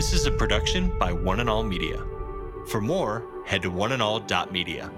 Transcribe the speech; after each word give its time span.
This 0.00 0.14
is 0.14 0.24
a 0.24 0.30
production 0.30 0.90
by 0.98 1.12
One 1.12 1.40
and 1.40 1.50
All 1.50 1.62
Media. 1.62 2.02
For 2.68 2.80
more, 2.80 3.22
head 3.44 3.60
to 3.60 3.70
oneandall.media. 3.70 4.90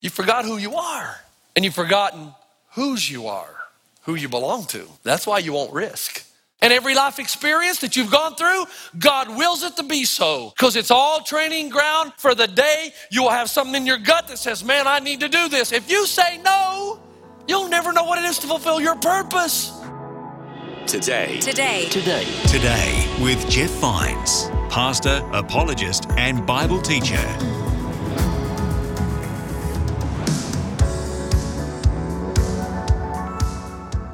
You 0.00 0.08
forgot 0.08 0.44
who 0.44 0.58
you 0.58 0.76
are, 0.76 1.16
and 1.56 1.64
you've 1.64 1.74
forgotten 1.74 2.32
whose 2.74 3.10
you 3.10 3.26
are, 3.26 3.56
who 4.02 4.14
you 4.14 4.28
belong 4.28 4.66
to. 4.66 4.86
That's 5.02 5.26
why 5.26 5.38
you 5.38 5.52
won't 5.52 5.72
risk. 5.72 6.24
And 6.62 6.72
every 6.72 6.94
life 6.94 7.18
experience 7.18 7.80
that 7.80 7.96
you've 7.96 8.12
gone 8.12 8.36
through, 8.36 8.66
God 8.96 9.36
wills 9.36 9.64
it 9.64 9.74
to 9.74 9.82
be 9.82 10.04
so. 10.04 10.52
Because 10.56 10.76
it's 10.76 10.92
all 10.92 11.24
training 11.24 11.70
ground 11.70 12.12
for 12.18 12.36
the 12.36 12.46
day 12.46 12.92
you 13.10 13.24
will 13.24 13.30
have 13.30 13.50
something 13.50 13.74
in 13.74 13.84
your 13.84 13.98
gut 13.98 14.28
that 14.28 14.38
says, 14.38 14.62
Man, 14.62 14.86
I 14.86 15.00
need 15.00 15.18
to 15.18 15.28
do 15.28 15.48
this. 15.48 15.72
If 15.72 15.90
you 15.90 16.06
say 16.06 16.38
no, 16.38 17.00
you'll 17.48 17.68
never 17.68 17.92
know 17.92 18.04
what 18.04 18.20
it 18.20 18.26
is 18.26 18.38
to 18.38 18.46
fulfill 18.46 18.80
your 18.80 18.94
purpose. 18.94 19.79
Today. 20.90 21.38
Today. 21.38 21.84
Today. 21.88 22.24
Today 22.48 23.16
with 23.22 23.48
Jeff 23.48 23.70
Vines, 23.78 24.50
pastor, 24.70 25.24
apologist, 25.32 26.10
and 26.16 26.44
Bible 26.44 26.82
teacher. 26.82 27.14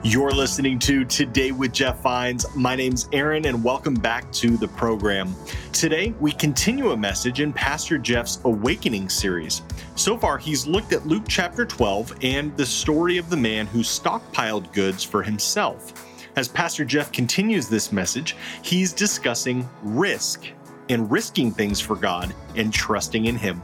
You're 0.04 0.32
listening 0.32 0.78
to 0.80 1.06
Today 1.06 1.50
with 1.50 1.72
Jeff 1.72 2.02
Vines. 2.02 2.44
My 2.54 2.76
name's 2.76 3.08
Aaron, 3.14 3.46
and 3.46 3.64
welcome 3.64 3.94
back 3.94 4.30
to 4.32 4.58
the 4.58 4.68
program. 4.68 5.34
Today, 5.72 6.14
we 6.20 6.30
continue 6.30 6.90
a 6.90 6.96
message 6.96 7.40
in 7.40 7.54
Pastor 7.54 7.96
Jeff's 7.96 8.38
Awakening 8.44 9.08
series. 9.08 9.62
So 9.94 10.18
far, 10.18 10.36
he's 10.36 10.66
looked 10.66 10.92
at 10.92 11.06
Luke 11.06 11.24
chapter 11.26 11.64
12 11.64 12.18
and 12.20 12.54
the 12.58 12.66
story 12.66 13.16
of 13.16 13.30
the 13.30 13.36
man 13.38 13.66
who 13.66 13.78
stockpiled 13.78 14.70
goods 14.74 15.02
for 15.02 15.22
himself. 15.22 15.94
As 16.36 16.48
Pastor 16.48 16.84
Jeff 16.84 17.12
continues 17.12 17.66
this 17.66 17.92
message, 17.92 18.36
he's 18.60 18.92
discussing 18.92 19.66
risk 19.82 20.46
and 20.90 21.10
risking 21.10 21.50
things 21.50 21.80
for 21.80 21.96
God 21.96 22.34
and 22.56 22.70
trusting 22.70 23.24
in 23.24 23.36
Him. 23.36 23.62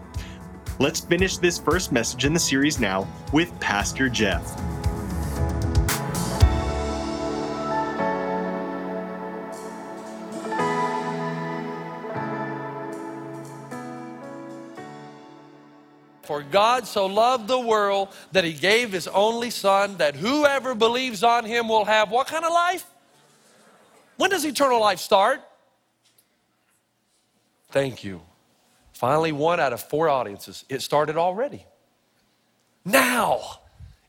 Let's 0.79 1.01
finish 1.01 1.37
this 1.37 1.59
first 1.59 1.93
message 1.93 2.25
in 2.25 2.33
the 2.33 2.41
series 2.41 2.81
now 2.81 3.07
with 3.31 3.53
Pastor 3.61 4.09
Jeff. 4.09 4.82
God 16.53 16.87
so 16.87 17.07
loved 17.07 17.49
the 17.49 17.59
world 17.59 18.11
that 18.31 18.45
he 18.45 18.53
gave 18.53 18.93
his 18.93 19.09
only 19.09 19.51
son 19.51 19.97
that 19.97 20.15
whoever 20.15 20.75
believes 20.75 21.25
on 21.25 21.45
him 21.45 21.69
will 21.69 21.85
have 21.85 22.11
what 22.11 22.29
kind 22.29 22.45
of 22.45 22.53
life? 22.53 22.85
When 24.17 24.31
does 24.31 24.45
eternal 24.45 24.81
life 24.81 25.01
start? 25.01 25.41
Thank 27.71 28.05
you. 28.05 28.21
Finally, 28.93 29.33
one 29.33 29.59
out 29.59 29.73
of 29.73 29.83
four 29.83 30.09
audiences. 30.09 30.65
It 30.69 30.83
started 30.83 31.17
already. 31.17 31.67
Now 32.85 33.61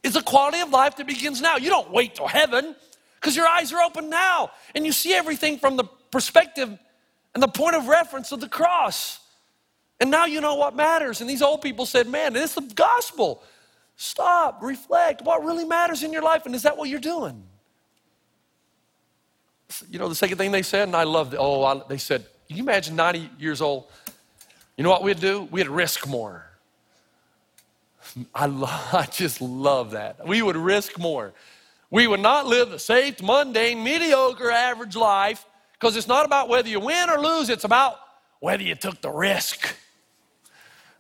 is 0.04 0.16
a 0.16 0.22
quality 0.22 0.60
of 0.60 0.70
life 0.70 0.98
that 0.98 1.08
begins 1.08 1.42
now. 1.42 1.56
You 1.56 1.70
don't 1.70 1.90
wait 1.92 2.16
till 2.16 2.28
heaven 2.28 2.76
because 3.20 3.36
your 3.36 3.48
eyes 3.48 3.72
are 3.72 3.82
open 3.82 4.10
now 4.10 4.52
and 4.76 4.86
you 4.86 4.92
see 4.92 5.14
everything 5.14 5.58
from 5.58 5.78
the 5.78 5.86
perspective 6.12 6.78
and 7.34 7.42
the 7.42 7.48
point 7.48 7.76
of 7.76 7.88
reference 7.88 8.32
of 8.32 8.42
the 8.42 8.50
cross. 8.50 9.20
And 10.04 10.12
now 10.12 10.26
you 10.26 10.42
know 10.42 10.56
what 10.56 10.76
matters. 10.76 11.22
And 11.22 11.30
these 11.30 11.42
old 11.42 11.62
people 11.62 11.86
said, 11.86 12.10
Man, 12.10 12.36
it's 12.36 12.56
the 12.56 12.62
gospel. 12.76 13.42
Stop, 13.96 14.62
reflect. 14.62 15.22
What 15.22 15.46
really 15.46 15.64
matters 15.64 16.04
in 16.04 16.12
your 16.12 16.24
life? 16.24 16.46
And 16.46 16.54
is 16.54 16.64
that 16.64 16.76
what 16.76 16.90
you're 16.90 17.00
doing? 17.00 17.42
You 19.90 20.00
know, 20.00 20.10
the 20.10 20.16
second 20.16 20.38
thing 20.38 20.52
they 20.52 20.62
said, 20.62 20.90
and 20.90 20.96
I 20.98 21.04
loved 21.04 21.36
it. 21.36 21.38
Oh, 21.40 21.64
I, 21.64 21.82
they 21.88 21.98
said, 21.98 22.26
Can 22.50 22.58
you 22.58 22.64
imagine 22.64 22.98
90 22.98 23.30
years 23.40 23.62
old? 23.62 23.86
You 24.76 24.84
know 24.84 24.90
what 24.90 25.04
we'd 25.04 25.22
do? 25.22 25.48
We'd 25.50 25.70
risk 25.70 26.06
more. 26.06 26.48
I, 28.36 28.48
I 28.92 29.08
just 29.10 29.40
love 29.40 29.92
that. 29.92 30.28
We 30.28 30.42
would 30.42 30.58
risk 30.58 31.00
more. 31.00 31.32
We 31.90 32.08
would 32.08 32.20
not 32.20 32.46
live 32.46 32.72
the 32.72 32.80
safe, 32.80 33.24
mundane, 33.24 33.82
mediocre, 33.82 34.52
average 34.52 34.98
life 34.98 35.46
because 35.80 35.96
it's 35.96 36.10
not 36.10 36.26
about 36.26 36.50
whether 36.50 36.68
you 36.68 36.82
win 36.82 37.10
or 37.10 37.22
lose, 37.22 37.48
it's 37.48 37.64
about 37.64 37.96
whether 38.42 38.64
you 38.64 38.76
took 38.76 39.00
the 39.00 39.10
risk. 39.10 39.78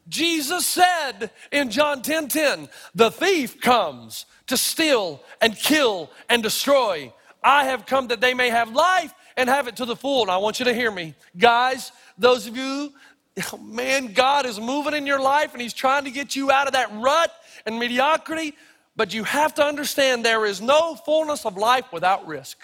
Jesus 0.08 0.66
said 0.66 1.31
in 1.52 1.69
John 1.69 2.02
10 2.02 2.28
10, 2.28 2.69
the 2.94 3.12
thief 3.12 3.62
comes 3.62 4.25
to 4.47 4.58
steal 4.58 5.22
and 5.41 5.56
kill 5.56 6.09
and 6.30 6.44
destroy. 6.44 7.14
I 7.44 7.66
have 7.66 7.86
come 7.86 8.08
that 8.08 8.22
they 8.22 8.34
may 8.34 8.50
have 8.50 8.72
life 8.72 9.14
and 9.38 9.50
have 9.50 9.68
it 9.68 9.78
to 9.78 9.86
the 9.86 9.96
full. 9.96 10.24
And 10.24 10.31
I 10.31 10.38
want 10.38 10.59
you 10.59 10.66
to 10.66 10.74
hear 10.74 10.91
me. 10.91 11.16
Guys, 11.38 11.91
those 12.18 12.47
of 12.47 12.56
you, 12.58 12.94
man, 13.62 14.14
God 14.14 14.46
is 14.46 14.59
moving 14.59 14.94
in 14.94 15.08
your 15.08 15.22
life 15.22 15.53
and 15.53 15.62
He's 15.62 15.74
trying 15.74 16.06
to 16.06 16.12
get 16.12 16.35
you 16.35 16.52
out 16.52 16.68
of 16.68 16.74
that 16.74 16.91
rut 16.94 17.31
and 17.66 17.80
mediocrity. 17.80 18.53
But 18.96 19.14
you 19.14 19.24
have 19.24 19.56
to 19.56 19.66
understand 19.66 20.24
there 20.24 20.46
is 20.46 20.62
no 20.62 20.96
fullness 20.96 21.46
of 21.46 21.58
life 21.58 21.91
without 21.91 22.28
risk. 22.28 22.59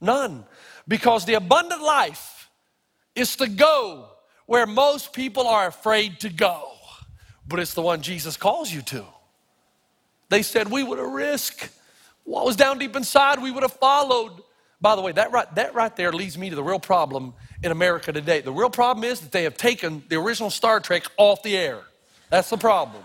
None. 0.00 0.44
Because 0.88 1.24
the 1.24 1.34
abundant 1.34 1.82
life 1.82 2.50
is 3.14 3.36
to 3.36 3.48
go 3.48 4.08
where 4.52 4.66
most 4.66 5.14
people 5.14 5.46
are 5.46 5.66
afraid 5.66 6.20
to 6.20 6.28
go, 6.28 6.72
but 7.48 7.58
it's 7.58 7.72
the 7.72 7.80
one 7.80 8.02
Jesus 8.02 8.36
calls 8.36 8.70
you 8.70 8.82
to. 8.82 9.02
They 10.28 10.42
said 10.42 10.70
we 10.70 10.82
would 10.82 10.98
have 10.98 11.08
risked 11.08 11.70
what 12.24 12.44
was 12.44 12.54
down 12.54 12.78
deep 12.78 12.94
inside, 12.94 13.40
we 13.40 13.50
would 13.50 13.62
have 13.62 13.72
followed. 13.72 14.42
By 14.78 14.94
the 14.94 15.00
way, 15.00 15.12
that 15.12 15.32
right, 15.32 15.52
that 15.54 15.74
right 15.74 15.96
there 15.96 16.12
leads 16.12 16.36
me 16.36 16.50
to 16.50 16.54
the 16.54 16.62
real 16.62 16.78
problem 16.78 17.32
in 17.62 17.72
America 17.72 18.12
today. 18.12 18.42
The 18.42 18.52
real 18.52 18.68
problem 18.68 19.04
is 19.04 19.20
that 19.20 19.32
they 19.32 19.44
have 19.44 19.56
taken 19.56 20.02
the 20.10 20.16
original 20.16 20.50
Star 20.50 20.80
Trek 20.80 21.04
off 21.16 21.42
the 21.42 21.56
air. 21.56 21.80
That's 22.28 22.50
the 22.50 22.58
problem. 22.58 23.02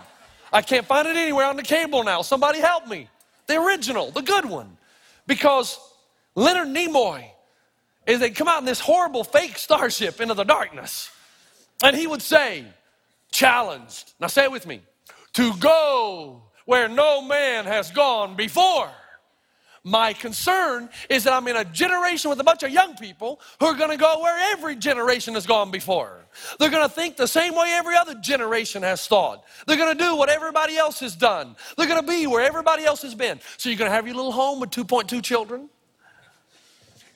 I 0.52 0.60
can't 0.60 0.84
find 0.84 1.08
it 1.08 1.16
anywhere 1.16 1.46
on 1.46 1.56
the 1.56 1.62
cable 1.62 2.04
now. 2.04 2.20
Somebody 2.20 2.60
help 2.60 2.86
me. 2.88 3.08
The 3.46 3.58
original, 3.58 4.10
the 4.10 4.20
good 4.20 4.44
one. 4.44 4.76
Because 5.26 5.80
Leonard 6.34 6.68
Nimoy 6.68 7.24
is 8.06 8.20
they 8.20 8.28
come 8.28 8.48
out 8.48 8.58
in 8.58 8.66
this 8.66 8.80
horrible 8.80 9.24
fake 9.24 9.56
starship 9.56 10.20
into 10.20 10.34
the 10.34 10.44
darkness. 10.44 11.10
And 11.82 11.96
he 11.96 12.06
would 12.06 12.22
say, 12.22 12.64
challenged. 13.30 14.14
Now 14.20 14.26
say 14.26 14.44
it 14.44 14.52
with 14.52 14.66
me. 14.66 14.82
To 15.34 15.54
go 15.58 16.42
where 16.64 16.88
no 16.88 17.22
man 17.22 17.64
has 17.66 17.90
gone 17.90 18.36
before. 18.36 18.90
My 19.84 20.12
concern 20.12 20.90
is 21.08 21.24
that 21.24 21.32
I'm 21.32 21.48
in 21.48 21.56
a 21.56 21.64
generation 21.64 22.28
with 22.28 22.40
a 22.40 22.44
bunch 22.44 22.62
of 22.62 22.70
young 22.70 22.94
people 22.96 23.40
who 23.58 23.66
are 23.66 23.74
going 23.74 23.90
to 23.90 23.96
go 23.96 24.20
where 24.20 24.52
every 24.52 24.76
generation 24.76 25.34
has 25.34 25.46
gone 25.46 25.70
before. 25.70 26.26
They're 26.58 26.68
going 26.68 26.86
to 26.86 26.94
think 26.94 27.16
the 27.16 27.28
same 27.28 27.54
way 27.54 27.72
every 27.72 27.96
other 27.96 28.14
generation 28.16 28.82
has 28.82 29.06
thought. 29.06 29.44
They're 29.66 29.76
going 29.76 29.96
to 29.96 30.04
do 30.04 30.16
what 30.16 30.28
everybody 30.28 30.76
else 30.76 31.00
has 31.00 31.16
done. 31.16 31.56
They're 31.76 31.86
going 31.86 32.04
to 32.04 32.06
be 32.06 32.26
where 32.26 32.44
everybody 32.44 32.84
else 32.84 33.02
has 33.02 33.14
been. 33.14 33.40
So 33.56 33.68
you're 33.68 33.78
going 33.78 33.90
to 33.90 33.94
have 33.94 34.06
your 34.06 34.16
little 34.16 34.32
home 34.32 34.60
with 34.60 34.70
2.2 34.70 35.22
children 35.22 35.70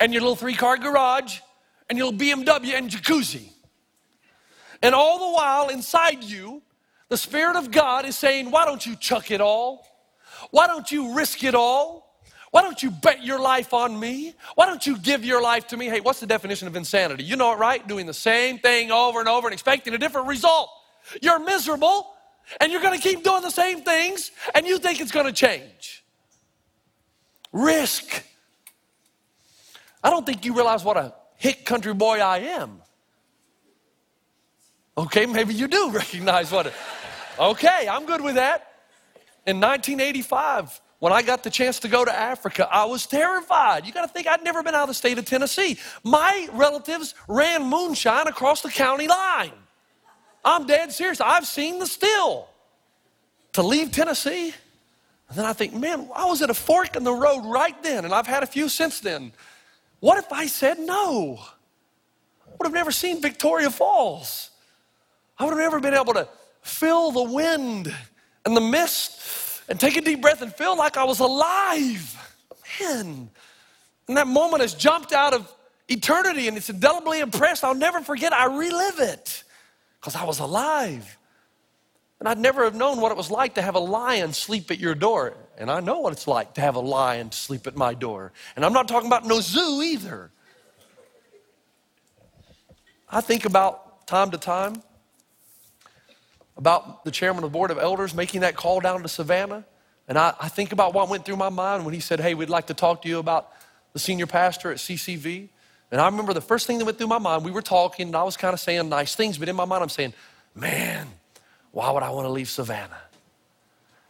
and 0.00 0.12
your 0.12 0.22
little 0.22 0.36
three 0.36 0.54
car 0.54 0.78
garage 0.78 1.40
and 1.90 1.98
your 1.98 2.10
little 2.10 2.20
BMW 2.20 2.74
and 2.74 2.88
jacuzzi. 2.88 3.50
And 4.82 4.94
all 4.94 5.30
the 5.30 5.36
while 5.36 5.68
inside 5.68 6.24
you, 6.24 6.62
the 7.08 7.16
Spirit 7.16 7.56
of 7.56 7.70
God 7.70 8.04
is 8.04 8.16
saying, 8.16 8.50
Why 8.50 8.64
don't 8.64 8.84
you 8.84 8.96
chuck 8.96 9.30
it 9.30 9.40
all? 9.40 9.86
Why 10.50 10.66
don't 10.66 10.90
you 10.90 11.14
risk 11.14 11.44
it 11.44 11.54
all? 11.54 12.12
Why 12.50 12.60
don't 12.60 12.82
you 12.82 12.90
bet 12.90 13.24
your 13.24 13.40
life 13.40 13.72
on 13.72 13.98
me? 13.98 14.34
Why 14.56 14.66
don't 14.66 14.86
you 14.86 14.98
give 14.98 15.24
your 15.24 15.40
life 15.40 15.68
to 15.68 15.76
me? 15.78 15.86
Hey, 15.86 16.00
what's 16.00 16.20
the 16.20 16.26
definition 16.26 16.68
of 16.68 16.76
insanity? 16.76 17.24
You 17.24 17.36
know 17.36 17.52
it, 17.52 17.56
right? 17.56 17.86
Doing 17.88 18.04
the 18.04 18.12
same 18.12 18.58
thing 18.58 18.92
over 18.92 19.20
and 19.20 19.28
over 19.28 19.46
and 19.46 19.54
expecting 19.54 19.94
a 19.94 19.98
different 19.98 20.26
result. 20.26 20.68
You're 21.22 21.38
miserable 21.38 22.12
and 22.60 22.70
you're 22.70 22.82
going 22.82 22.98
to 22.98 23.02
keep 23.02 23.24
doing 23.24 23.40
the 23.40 23.50
same 23.50 23.80
things 23.80 24.32
and 24.54 24.66
you 24.66 24.78
think 24.78 25.00
it's 25.00 25.12
going 25.12 25.24
to 25.24 25.32
change. 25.32 26.04
Risk. 27.52 28.22
I 30.04 30.10
don't 30.10 30.26
think 30.26 30.44
you 30.44 30.54
realize 30.54 30.84
what 30.84 30.98
a 30.98 31.14
hick 31.36 31.64
country 31.64 31.94
boy 31.94 32.18
I 32.20 32.38
am. 32.38 32.81
Okay, 34.96 35.26
maybe 35.26 35.54
you 35.54 35.68
do 35.68 35.90
recognize 35.92 36.52
what 36.52 36.66
it. 36.66 36.74
Okay, 37.38 37.88
I'm 37.90 38.06
good 38.06 38.20
with 38.20 38.34
that. 38.34 38.68
In 39.46 39.58
1985, 39.58 40.80
when 40.98 41.12
I 41.12 41.22
got 41.22 41.42
the 41.42 41.50
chance 41.50 41.80
to 41.80 41.88
go 41.88 42.04
to 42.04 42.16
Africa, 42.16 42.68
I 42.70 42.84
was 42.84 43.06
terrified. 43.06 43.86
You 43.86 43.92
got 43.92 44.06
to 44.06 44.12
think 44.12 44.28
I'd 44.28 44.44
never 44.44 44.62
been 44.62 44.74
out 44.74 44.82
of 44.82 44.88
the 44.88 44.94
state 44.94 45.18
of 45.18 45.24
Tennessee. 45.24 45.78
My 46.04 46.48
relatives 46.52 47.14
ran 47.26 47.64
moonshine 47.64 48.28
across 48.28 48.62
the 48.62 48.70
county 48.70 49.08
line. 49.08 49.52
I'm 50.44 50.66
dead 50.66 50.92
serious. 50.92 51.20
I've 51.20 51.46
seen 51.46 51.78
the 51.78 51.86
still. 51.86 52.48
To 53.54 53.62
leave 53.62 53.90
Tennessee, 53.90 54.54
and 55.28 55.38
then 55.38 55.44
I 55.44 55.52
think, 55.52 55.74
man, 55.74 56.08
I 56.14 56.24
was 56.24 56.40
at 56.40 56.50
a 56.50 56.54
fork 56.54 56.96
in 56.96 57.04
the 57.04 57.12
road 57.12 57.42
right 57.44 57.80
then, 57.82 58.04
and 58.04 58.14
I've 58.14 58.26
had 58.26 58.42
a 58.42 58.46
few 58.46 58.68
since 58.68 59.00
then. 59.00 59.32
What 60.00 60.18
if 60.18 60.32
I 60.32 60.46
said 60.46 60.78
no? 60.78 61.38
I 62.46 62.50
would 62.58 62.64
have 62.64 62.72
never 62.72 62.90
seen 62.90 63.20
Victoria 63.20 63.70
Falls. 63.70 64.51
I 65.42 65.44
would 65.44 65.54
have 65.54 65.58
never 65.58 65.80
been 65.80 65.94
able 65.94 66.14
to 66.14 66.28
feel 66.60 67.10
the 67.10 67.24
wind 67.24 67.92
and 68.44 68.56
the 68.56 68.60
mist 68.60 69.64
and 69.68 69.80
take 69.80 69.96
a 69.96 70.00
deep 70.00 70.22
breath 70.22 70.40
and 70.40 70.54
feel 70.54 70.78
like 70.78 70.96
I 70.96 71.02
was 71.02 71.18
alive. 71.18 72.16
Man, 72.80 73.28
And 74.06 74.16
that 74.16 74.28
moment 74.28 74.60
has 74.60 74.72
jumped 74.72 75.12
out 75.12 75.34
of 75.34 75.52
eternity 75.88 76.46
and 76.46 76.56
it's 76.56 76.70
indelibly 76.70 77.18
impressed. 77.18 77.64
I'll 77.64 77.74
never 77.74 78.02
forget. 78.02 78.32
I 78.32 78.44
relive 78.56 79.00
it 79.00 79.42
because 80.00 80.14
I 80.14 80.22
was 80.22 80.38
alive. 80.38 81.18
And 82.20 82.28
I'd 82.28 82.38
never 82.38 82.62
have 82.62 82.76
known 82.76 83.00
what 83.00 83.10
it 83.10 83.16
was 83.16 83.28
like 83.28 83.56
to 83.56 83.62
have 83.62 83.74
a 83.74 83.80
lion 83.80 84.32
sleep 84.32 84.70
at 84.70 84.78
your 84.78 84.94
door. 84.94 85.34
And 85.58 85.72
I 85.72 85.80
know 85.80 85.98
what 85.98 86.12
it's 86.12 86.28
like 86.28 86.54
to 86.54 86.60
have 86.60 86.76
a 86.76 86.80
lion 86.80 87.32
sleep 87.32 87.66
at 87.66 87.74
my 87.74 87.94
door. 87.94 88.32
And 88.54 88.64
I'm 88.64 88.72
not 88.72 88.86
talking 88.86 89.08
about 89.08 89.26
no 89.26 89.40
zoo 89.40 89.82
either. 89.82 90.30
I 93.10 93.20
think 93.20 93.44
about 93.44 94.06
time 94.06 94.30
to 94.30 94.38
time 94.38 94.84
about 96.62 97.04
the 97.04 97.10
chairman 97.10 97.42
of 97.42 97.50
the 97.50 97.52
board 97.52 97.72
of 97.72 97.78
elders 97.78 98.14
making 98.14 98.42
that 98.42 98.54
call 98.54 98.78
down 98.78 99.02
to 99.02 99.08
Savannah. 99.08 99.64
And 100.06 100.16
I, 100.16 100.32
I 100.40 100.48
think 100.48 100.70
about 100.70 100.94
what 100.94 101.08
went 101.08 101.24
through 101.24 101.34
my 101.34 101.48
mind 101.48 101.84
when 101.84 101.92
he 101.92 101.98
said, 101.98 102.20
Hey, 102.20 102.34
we'd 102.34 102.48
like 102.48 102.68
to 102.68 102.74
talk 102.74 103.02
to 103.02 103.08
you 103.08 103.18
about 103.18 103.50
the 103.94 103.98
senior 103.98 104.28
pastor 104.28 104.70
at 104.70 104.76
CCV. 104.76 105.48
And 105.90 106.00
I 106.00 106.06
remember 106.06 106.32
the 106.32 106.40
first 106.40 106.68
thing 106.68 106.78
that 106.78 106.84
went 106.84 106.98
through 106.98 107.08
my 107.08 107.18
mind, 107.18 107.44
we 107.44 107.50
were 107.50 107.62
talking, 107.62 108.06
and 108.06 108.14
I 108.16 108.22
was 108.22 108.36
kind 108.36 108.54
of 108.54 108.60
saying 108.60 108.88
nice 108.88 109.16
things, 109.16 109.38
but 109.38 109.48
in 109.48 109.56
my 109.56 109.64
mind, 109.64 109.82
I'm 109.82 109.88
saying, 109.88 110.14
Man, 110.54 111.08
why 111.72 111.90
would 111.90 112.04
I 112.04 112.10
want 112.10 112.26
to 112.26 112.30
leave 112.30 112.48
Savannah? 112.48 113.02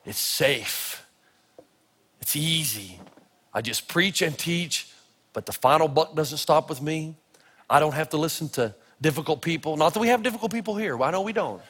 It's 0.05 0.21
safe, 0.21 1.07
it's 2.21 2.37
easy. 2.37 3.01
I 3.55 3.63
just 3.63 3.89
preach 3.89 4.21
and 4.21 4.37
teach, 4.39 4.91
but 5.33 5.47
the 5.47 5.53
final 5.53 5.89
buck 5.89 6.15
doesn't 6.15 6.39
stop 6.39 6.69
with 6.69 6.83
me. 6.83 7.17
I 7.71 7.81
don't 7.81 7.95
have 7.95 8.11
to 8.11 8.19
listen 8.19 8.51
to 8.51 8.75
difficult 9.01 9.41
people. 9.41 9.79
Not 9.79 9.95
that 9.95 10.01
we 10.01 10.09
have 10.09 10.23
difficult 10.23 10.53
people 10.53 10.77
here, 10.77 11.03
I 11.03 11.11
know 11.11 11.23
we 11.23 11.33
don't. 11.33 11.63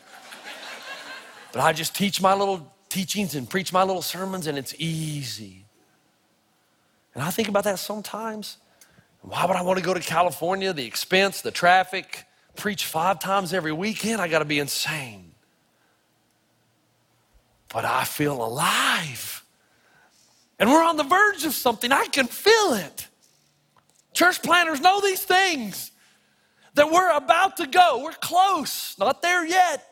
But 1.53 1.61
I 1.61 1.73
just 1.73 1.95
teach 1.95 2.21
my 2.21 2.35
little 2.35 2.73
teachings 2.89 3.35
and 3.35 3.49
preach 3.49 3.73
my 3.73 3.83
little 3.83 4.03
sermons, 4.03 4.47
and 4.47 4.59
it's 4.59 4.75
easy. 4.79 5.65
And 7.15 7.23
I 7.23 7.31
think 7.31 7.49
about 7.49 7.65
that 7.65 7.79
sometimes. 7.79 8.57
Why 9.21 9.47
would 9.47 9.57
I 9.57 9.63
want 9.63 9.79
to 9.79 9.85
go 9.85 9.95
to 9.95 10.01
California? 10.01 10.73
The 10.73 10.87
expense, 10.87 11.43
the 11.43 11.51
traffic, 11.51 12.25
preach 12.57 12.87
five 12.87 13.19
times 13.21 13.53
every 13.53 13.73
weekend? 13.73 14.21
I 14.21 14.29
got 14.29 14.41
to 14.41 14.45
be 14.45 14.59
insane 14.59 15.33
but 17.73 17.85
I 17.85 18.05
feel 18.05 18.45
alive. 18.45 19.45
And 20.59 20.71
we're 20.71 20.85
on 20.85 20.97
the 20.97 21.05
verge 21.05 21.45
of 21.45 21.55
something. 21.55 21.91
I 21.91 22.07
can 22.07 22.27
feel 22.27 22.75
it. 22.75 23.09
Church 24.13 24.43
planners 24.43 24.81
know 24.81 25.01
these 25.01 25.25
things 25.25 25.91
that 26.75 26.91
we're 26.91 27.17
about 27.17 27.57
to 27.57 27.67
go. 27.67 28.03
We're 28.05 28.13
close, 28.13 28.97
not 28.99 29.23
there 29.23 29.45
yet. 29.45 29.85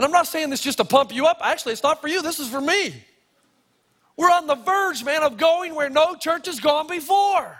And 0.00 0.06
I'm 0.06 0.12
not 0.12 0.26
saying 0.26 0.48
this 0.48 0.62
just 0.62 0.78
to 0.78 0.84
pump 0.86 1.14
you 1.14 1.26
up. 1.26 1.40
Actually, 1.42 1.74
it's 1.74 1.82
not 1.82 2.00
for 2.00 2.08
you, 2.08 2.22
this 2.22 2.40
is 2.40 2.48
for 2.48 2.62
me. 2.62 3.04
We're 4.16 4.30
on 4.30 4.46
the 4.46 4.54
verge, 4.54 5.04
man, 5.04 5.22
of 5.22 5.36
going 5.36 5.74
where 5.74 5.90
no 5.90 6.16
church 6.16 6.46
has 6.46 6.58
gone 6.58 6.86
before. 6.86 7.58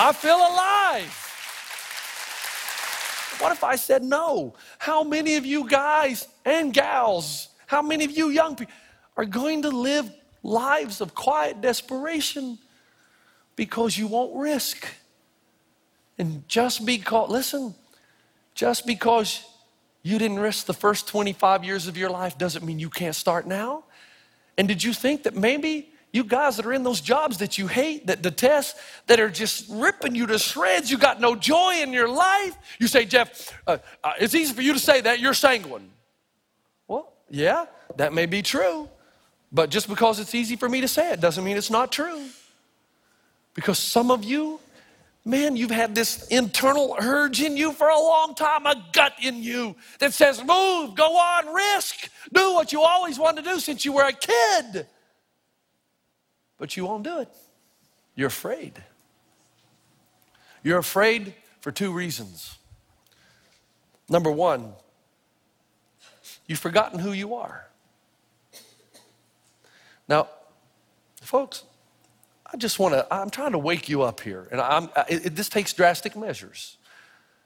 I 0.00 0.14
feel 0.14 0.38
alive. 0.38 1.12
What 3.38 3.52
if 3.52 3.62
I 3.62 3.76
said 3.76 4.02
no? 4.02 4.54
How 4.78 5.04
many 5.04 5.36
of 5.36 5.44
you 5.44 5.68
guys 5.68 6.26
and 6.42 6.72
gals, 6.72 7.48
how 7.66 7.82
many 7.82 8.06
of 8.06 8.12
you 8.12 8.30
young 8.30 8.56
people 8.56 8.72
are 9.18 9.26
going 9.26 9.60
to 9.60 9.68
live 9.68 10.10
lives 10.42 11.02
of 11.02 11.14
quiet 11.14 11.60
desperation 11.60 12.56
because 13.56 13.98
you 13.98 14.06
won't 14.06 14.34
risk? 14.34 14.86
And 16.16 16.48
just 16.48 16.86
because, 16.86 17.28
listen, 17.28 17.74
just 18.54 18.86
because 18.86 19.44
you 20.02 20.18
didn't 20.18 20.40
risk 20.40 20.66
the 20.66 20.74
first 20.74 21.06
25 21.08 21.64
years 21.64 21.86
of 21.86 21.96
your 21.96 22.10
life 22.10 22.36
doesn't 22.36 22.64
mean 22.64 22.78
you 22.78 22.90
can't 22.90 23.14
start 23.14 23.46
now. 23.46 23.84
And 24.58 24.68
did 24.68 24.82
you 24.82 24.92
think 24.92 25.22
that 25.24 25.36
maybe 25.36 25.92
you 26.12 26.24
guys 26.24 26.56
that 26.56 26.66
are 26.66 26.72
in 26.72 26.82
those 26.82 27.00
jobs 27.00 27.38
that 27.38 27.56
you 27.56 27.66
hate, 27.66 28.06
that 28.08 28.20
detest, 28.20 28.76
that 29.06 29.18
are 29.18 29.30
just 29.30 29.66
ripping 29.70 30.14
you 30.14 30.26
to 30.26 30.38
shreds, 30.38 30.90
you 30.90 30.98
got 30.98 31.20
no 31.20 31.34
joy 31.34 31.80
in 31.80 31.92
your 31.92 32.08
life. 32.08 32.56
You 32.78 32.86
say, 32.86 33.06
Jeff, 33.06 33.58
uh, 33.66 33.78
uh, 34.04 34.12
it's 34.20 34.34
easy 34.34 34.52
for 34.52 34.60
you 34.60 34.74
to 34.74 34.78
say 34.78 35.00
that, 35.00 35.20
you're 35.20 35.34
sanguine. 35.34 35.90
Well, 36.86 37.12
yeah, 37.30 37.64
that 37.96 38.12
may 38.12 38.26
be 38.26 38.42
true. 38.42 38.88
But 39.50 39.70
just 39.70 39.88
because 39.88 40.20
it's 40.20 40.34
easy 40.34 40.56
for 40.56 40.68
me 40.68 40.80
to 40.82 40.88
say 40.88 41.12
it 41.12 41.20
doesn't 41.20 41.44
mean 41.44 41.56
it's 41.56 41.70
not 41.70 41.92
true. 41.92 42.26
Because 43.54 43.78
some 43.78 44.10
of 44.10 44.24
you, 44.24 44.60
man, 45.24 45.56
you've 45.56 45.70
had 45.70 45.94
this 45.94 46.26
internal 46.28 46.96
urge 47.00 47.42
in 47.42 47.56
you 47.56 47.72
for 47.72 47.88
a 47.88 47.98
long 47.98 48.34
time, 48.34 48.66
a 48.66 48.74
gut 48.92 49.14
in 49.22 49.42
you 49.42 49.76
that 49.98 50.12
says, 50.12 50.38
move, 50.38 50.94
go 50.94 51.16
on, 51.16 51.54
risk, 51.54 52.10
do 52.32 52.54
what 52.54 52.72
you 52.72 52.82
always 52.82 53.18
wanted 53.18 53.44
to 53.44 53.50
do 53.50 53.60
since 53.60 53.84
you 53.84 53.92
were 53.92 54.06
a 54.06 54.12
kid 54.12 54.86
but 56.62 56.76
you 56.76 56.84
won't 56.86 57.02
do 57.02 57.18
it. 57.18 57.28
You're 58.14 58.28
afraid. 58.28 58.80
You're 60.62 60.78
afraid 60.78 61.34
for 61.58 61.72
two 61.72 61.92
reasons. 61.92 62.56
Number 64.08 64.30
one, 64.30 64.74
you've 66.46 66.60
forgotten 66.60 67.00
who 67.00 67.10
you 67.10 67.34
are. 67.34 67.66
Now, 70.06 70.28
folks, 71.20 71.64
I 72.52 72.56
just 72.56 72.78
want 72.78 72.94
to, 72.94 73.06
I'm 73.12 73.30
trying 73.30 73.52
to 73.52 73.58
wake 73.58 73.88
you 73.88 74.02
up 74.02 74.20
here. 74.20 74.46
And 74.50 74.60
I'm, 74.60 74.90
it, 75.08 75.34
this 75.34 75.48
takes 75.48 75.72
drastic 75.72 76.16
measures. 76.16 76.76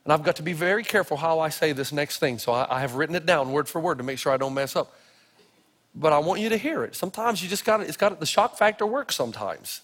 And 0.05 0.13
I've 0.13 0.23
got 0.23 0.37
to 0.37 0.43
be 0.43 0.53
very 0.53 0.85
careful 0.85 1.17
how 1.17 1.41
I 1.41 1.49
say 1.49 1.73
this 1.73 1.93
next 1.93 2.19
thing. 2.19 2.39
So 2.39 2.53
I, 2.53 2.77
I 2.77 2.81
have 2.81 2.95
written 2.95 3.15
it 3.17 3.27
down 3.27 3.53
word 3.53 3.69
for 3.69 3.81
word 3.81 3.99
to 3.99 4.05
make 4.05 4.19
sure 4.19 4.33
I 4.33 4.37
don't 4.37 4.55
mess 4.55 4.77
up 4.77 4.93
but 5.97 6.13
I 6.13 6.19
want 6.19 6.41
you 6.41 6.51
to 6.51 6.59
hear 6.59 6.85
it. 6.85 6.95
Sometimes 6.95 7.43
you 7.43 7.49
just 7.49 7.65
got 7.65 7.81
it, 7.81 7.89
it's 7.89 7.97
got 7.97 8.21
the 8.21 8.27
shock 8.27 8.59
factor 8.59 8.87
works 8.87 9.17
sometimes. 9.17 9.81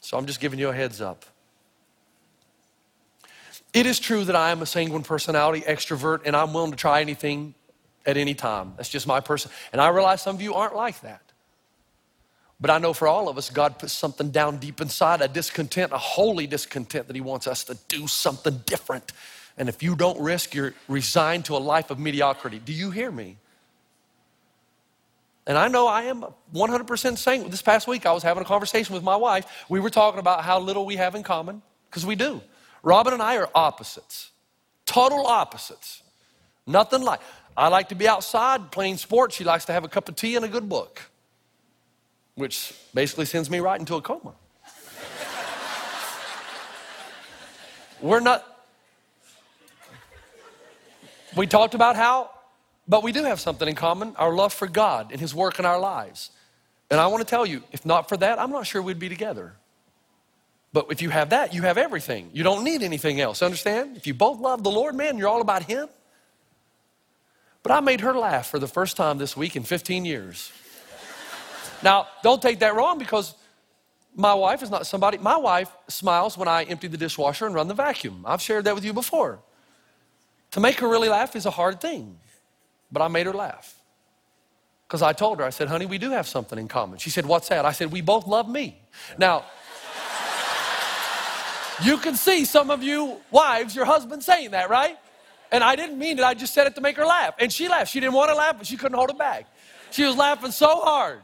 So 0.00 0.16
I'm 0.16 0.26
just 0.26 0.40
giving 0.40 0.58
you 0.58 0.68
a 0.68 0.72
heads 0.72 1.00
up. 1.00 1.24
It 3.72 3.86
is 3.86 3.98
true 3.98 4.24
that 4.24 4.36
I 4.36 4.50
am 4.50 4.62
a 4.62 4.66
sanguine 4.66 5.02
personality, 5.02 5.62
extrovert, 5.62 6.20
and 6.24 6.36
I'm 6.36 6.52
willing 6.52 6.70
to 6.70 6.76
try 6.76 7.00
anything 7.00 7.54
at 8.06 8.16
any 8.16 8.34
time. 8.34 8.74
That's 8.76 8.88
just 8.88 9.06
my 9.06 9.18
person. 9.18 9.50
And 9.72 9.80
I 9.80 9.88
realize 9.88 10.22
some 10.22 10.36
of 10.36 10.42
you 10.42 10.54
aren't 10.54 10.76
like 10.76 11.00
that. 11.00 11.23
But 12.60 12.70
I 12.70 12.78
know 12.78 12.92
for 12.92 13.08
all 13.08 13.28
of 13.28 13.36
us, 13.36 13.50
God 13.50 13.78
puts 13.78 13.92
something 13.92 14.30
down 14.30 14.58
deep 14.58 14.80
inside, 14.80 15.20
a 15.20 15.28
discontent, 15.28 15.92
a 15.92 15.98
holy 15.98 16.46
discontent 16.46 17.08
that 17.08 17.16
He 17.16 17.20
wants 17.20 17.46
us 17.46 17.64
to 17.64 17.76
do 17.88 18.06
something 18.06 18.62
different. 18.64 19.12
And 19.56 19.68
if 19.68 19.82
you 19.82 19.96
don't 19.96 20.20
risk, 20.20 20.54
you're 20.54 20.74
resigned 20.88 21.44
to 21.46 21.56
a 21.56 21.58
life 21.58 21.90
of 21.90 21.98
mediocrity. 21.98 22.58
Do 22.58 22.72
you 22.72 22.90
hear 22.90 23.10
me? 23.10 23.36
And 25.46 25.58
I 25.58 25.68
know 25.68 25.86
I 25.86 26.04
am 26.04 26.24
100% 26.54 27.18
saying, 27.18 27.50
this 27.50 27.60
past 27.60 27.86
week 27.86 28.06
I 28.06 28.12
was 28.12 28.22
having 28.22 28.42
a 28.42 28.46
conversation 28.46 28.94
with 28.94 29.04
my 29.04 29.16
wife. 29.16 29.66
We 29.68 29.78
were 29.78 29.90
talking 29.90 30.20
about 30.20 30.42
how 30.42 30.58
little 30.58 30.86
we 30.86 30.96
have 30.96 31.14
in 31.14 31.22
common, 31.22 31.60
because 31.90 32.06
we 32.06 32.14
do. 32.14 32.40
Robin 32.82 33.12
and 33.12 33.22
I 33.22 33.36
are 33.36 33.48
opposites, 33.54 34.30
total 34.86 35.26
opposites. 35.26 36.02
Nothing 36.66 37.02
like. 37.02 37.20
I 37.56 37.68
like 37.68 37.90
to 37.90 37.94
be 37.94 38.08
outside 38.08 38.72
playing 38.72 38.96
sports. 38.96 39.36
She 39.36 39.44
likes 39.44 39.66
to 39.66 39.72
have 39.72 39.84
a 39.84 39.88
cup 39.88 40.08
of 40.08 40.16
tea 40.16 40.34
and 40.36 40.44
a 40.44 40.48
good 40.48 40.68
book, 40.68 41.02
which 42.34 42.74
basically 42.92 43.24
sends 43.24 43.48
me 43.50 43.60
right 43.60 43.78
into 43.78 43.94
a 43.96 44.02
coma. 44.02 44.34
We're 48.00 48.20
not. 48.20 48.44
We 51.36 51.46
talked 51.46 51.74
about 51.74 51.96
how 51.96 52.30
but 52.86 53.02
we 53.02 53.12
do 53.12 53.24
have 53.24 53.40
something 53.40 53.66
in 53.66 53.74
common 53.74 54.14
our 54.16 54.32
love 54.32 54.52
for 54.52 54.66
God 54.66 55.10
and 55.10 55.20
His 55.20 55.34
work 55.34 55.58
in 55.58 55.64
our 55.64 55.78
lives. 55.78 56.30
And 56.90 57.00
I 57.00 57.06
want 57.06 57.26
to 57.26 57.28
tell 57.28 57.46
you, 57.46 57.62
if 57.72 57.86
not 57.86 58.08
for 58.08 58.16
that, 58.18 58.38
I'm 58.38 58.50
not 58.50 58.66
sure 58.66 58.82
we'd 58.82 58.98
be 58.98 59.08
together. 59.08 59.54
But 60.72 60.86
if 60.90 61.00
you 61.00 61.10
have 61.10 61.30
that, 61.30 61.54
you 61.54 61.62
have 61.62 61.78
everything. 61.78 62.30
You 62.32 62.42
don't 62.42 62.64
need 62.64 62.82
anything 62.82 63.20
else. 63.20 63.42
Understand? 63.42 63.96
If 63.96 64.06
you 64.06 64.12
both 64.12 64.40
love 64.40 64.62
the 64.62 64.70
Lord, 64.70 64.94
man, 64.94 65.16
you're 65.16 65.28
all 65.28 65.40
about 65.40 65.64
Him. 65.64 65.88
But 67.62 67.72
I 67.72 67.80
made 67.80 68.02
her 68.02 68.12
laugh 68.12 68.50
for 68.50 68.58
the 68.58 68.68
first 68.68 68.96
time 68.96 69.16
this 69.16 69.36
week 69.36 69.56
in 69.56 69.62
15 69.62 70.04
years. 70.04 70.52
Now, 71.84 72.08
don't 72.22 72.40
take 72.40 72.60
that 72.60 72.74
wrong 72.74 72.98
because 72.98 73.34
my 74.16 74.32
wife 74.32 74.62
is 74.62 74.70
not 74.70 74.86
somebody, 74.86 75.18
my 75.18 75.36
wife 75.36 75.70
smiles 75.86 76.38
when 76.38 76.48
I 76.48 76.64
empty 76.64 76.88
the 76.88 76.96
dishwasher 76.96 77.44
and 77.44 77.54
run 77.54 77.68
the 77.68 77.74
vacuum. 77.74 78.24
I've 78.26 78.40
shared 78.40 78.64
that 78.64 78.74
with 78.74 78.84
you 78.84 78.94
before. 78.94 79.40
To 80.52 80.60
make 80.60 80.80
her 80.80 80.88
really 80.88 81.10
laugh 81.10 81.36
is 81.36 81.44
a 81.44 81.50
hard 81.50 81.80
thing. 81.80 82.18
But 82.90 83.02
I 83.02 83.08
made 83.08 83.26
her 83.26 83.32
laugh. 83.32 83.74
Because 84.86 85.02
I 85.02 85.12
told 85.12 85.40
her, 85.40 85.44
I 85.44 85.50
said, 85.50 85.68
honey, 85.68 85.84
we 85.84 85.98
do 85.98 86.10
have 86.10 86.26
something 86.26 86.58
in 86.58 86.68
common. 86.68 86.98
She 86.98 87.10
said, 87.10 87.26
what's 87.26 87.48
that? 87.48 87.66
I 87.66 87.72
said, 87.72 87.92
we 87.92 88.00
both 88.00 88.26
love 88.26 88.48
me. 88.48 88.80
Now, 89.18 89.44
you 91.82 91.98
can 91.98 92.14
see 92.14 92.44
some 92.44 92.70
of 92.70 92.82
you 92.82 93.16
wives, 93.30 93.74
your 93.74 93.84
husband 93.84 94.22
saying 94.22 94.52
that, 94.52 94.70
right? 94.70 94.96
And 95.52 95.62
I 95.62 95.76
didn't 95.76 95.98
mean 95.98 96.18
it, 96.18 96.24
I 96.24 96.32
just 96.32 96.54
said 96.54 96.66
it 96.66 96.76
to 96.76 96.80
make 96.80 96.96
her 96.96 97.04
laugh. 97.04 97.34
And 97.38 97.52
she 97.52 97.68
laughed. 97.68 97.90
She 97.90 98.00
didn't 98.00 98.14
want 98.14 98.30
to 98.30 98.36
laugh, 98.36 98.56
but 98.56 98.66
she 98.66 98.76
couldn't 98.76 98.96
hold 98.96 99.10
it 99.10 99.18
back. 99.18 99.48
She 99.90 100.04
was 100.04 100.16
laughing 100.16 100.50
so 100.50 100.80
hard. 100.80 101.20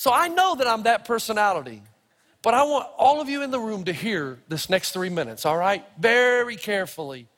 So 0.00 0.10
I 0.10 0.28
know 0.28 0.54
that 0.54 0.66
I'm 0.66 0.84
that 0.84 1.04
personality. 1.04 1.82
But 2.40 2.54
I 2.54 2.62
want 2.62 2.88
all 2.96 3.20
of 3.20 3.28
you 3.28 3.42
in 3.42 3.50
the 3.50 3.60
room 3.60 3.84
to 3.84 3.92
hear 3.92 4.38
this 4.48 4.70
next 4.70 4.92
three 4.92 5.10
minutes, 5.10 5.44
all 5.44 5.58
right? 5.58 5.84
Very 5.98 6.56
carefully. 6.56 7.28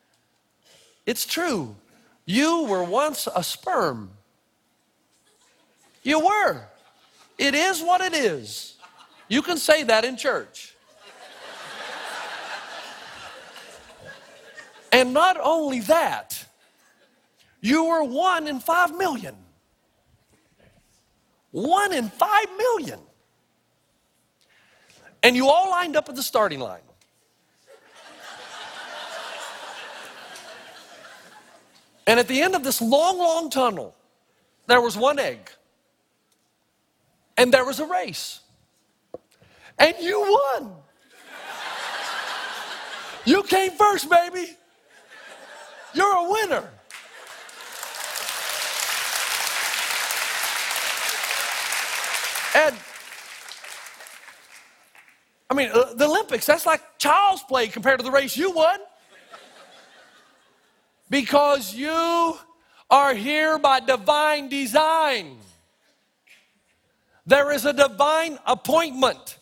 It's 1.05 1.25
true. 1.25 1.75
You 2.25 2.63
were 2.63 2.85
once 2.85 3.27
a 3.35 3.43
sperm. 3.43 4.11
You 6.03 6.21
were. 6.21 6.61
It 7.37 7.53
is 7.53 7.81
what 7.81 7.99
it 7.99 8.13
is. 8.13 8.77
You 9.27 9.41
can 9.41 9.57
say 9.57 9.83
that 9.83 10.05
in 10.05 10.15
church. 10.15 10.73
And 14.93 15.11
not 15.11 15.37
only 15.37 15.81
that, 15.81 16.45
you 17.59 17.83
were 17.83 18.05
one 18.05 18.47
in 18.47 18.61
five 18.61 18.97
million. 18.97 19.35
One 21.53 21.93
in 21.93 22.09
five 22.09 22.47
million. 22.57 22.99
And 25.21 25.35
you 25.35 25.49
all 25.49 25.69
lined 25.69 25.95
up 25.95 26.09
at 26.09 26.15
the 26.15 26.23
starting 26.23 26.59
line. 26.59 26.81
And 32.07 32.19
at 32.19 32.27
the 32.27 32.41
end 32.41 32.55
of 32.55 32.63
this 32.63 32.81
long, 32.81 33.19
long 33.19 33.51
tunnel, 33.51 33.95
there 34.65 34.81
was 34.81 34.97
one 34.97 35.19
egg. 35.19 35.51
And 37.37 37.53
there 37.53 37.65
was 37.65 37.79
a 37.79 37.85
race. 37.85 38.41
And 39.77 39.95
you 40.01 40.19
won. 40.19 40.75
You 43.25 43.43
came 43.43 43.71
first, 43.71 44.09
baby. 44.09 44.57
You're 45.93 46.15
a 46.15 46.31
winner. 46.31 46.69
And 52.55 52.75
I 55.49 55.55
mean, 55.55 55.69
uh, 55.73 55.93
the 55.93 56.05
Olympics, 56.05 56.45
that's 56.45 56.65
like 56.65 56.81
child's 56.97 57.43
play 57.43 57.67
compared 57.67 57.99
to 57.99 58.03
the 58.03 58.11
race 58.11 58.35
you 58.35 58.51
won. 58.51 58.79
Because 61.09 61.75
you 61.75 62.37
are 62.89 63.13
here 63.13 63.59
by 63.59 63.79
divine 63.79 64.49
design. 64.49 65.37
There 67.25 67.51
is 67.51 67.65
a 67.65 67.73
divine 67.73 68.39
appointment 68.45 69.37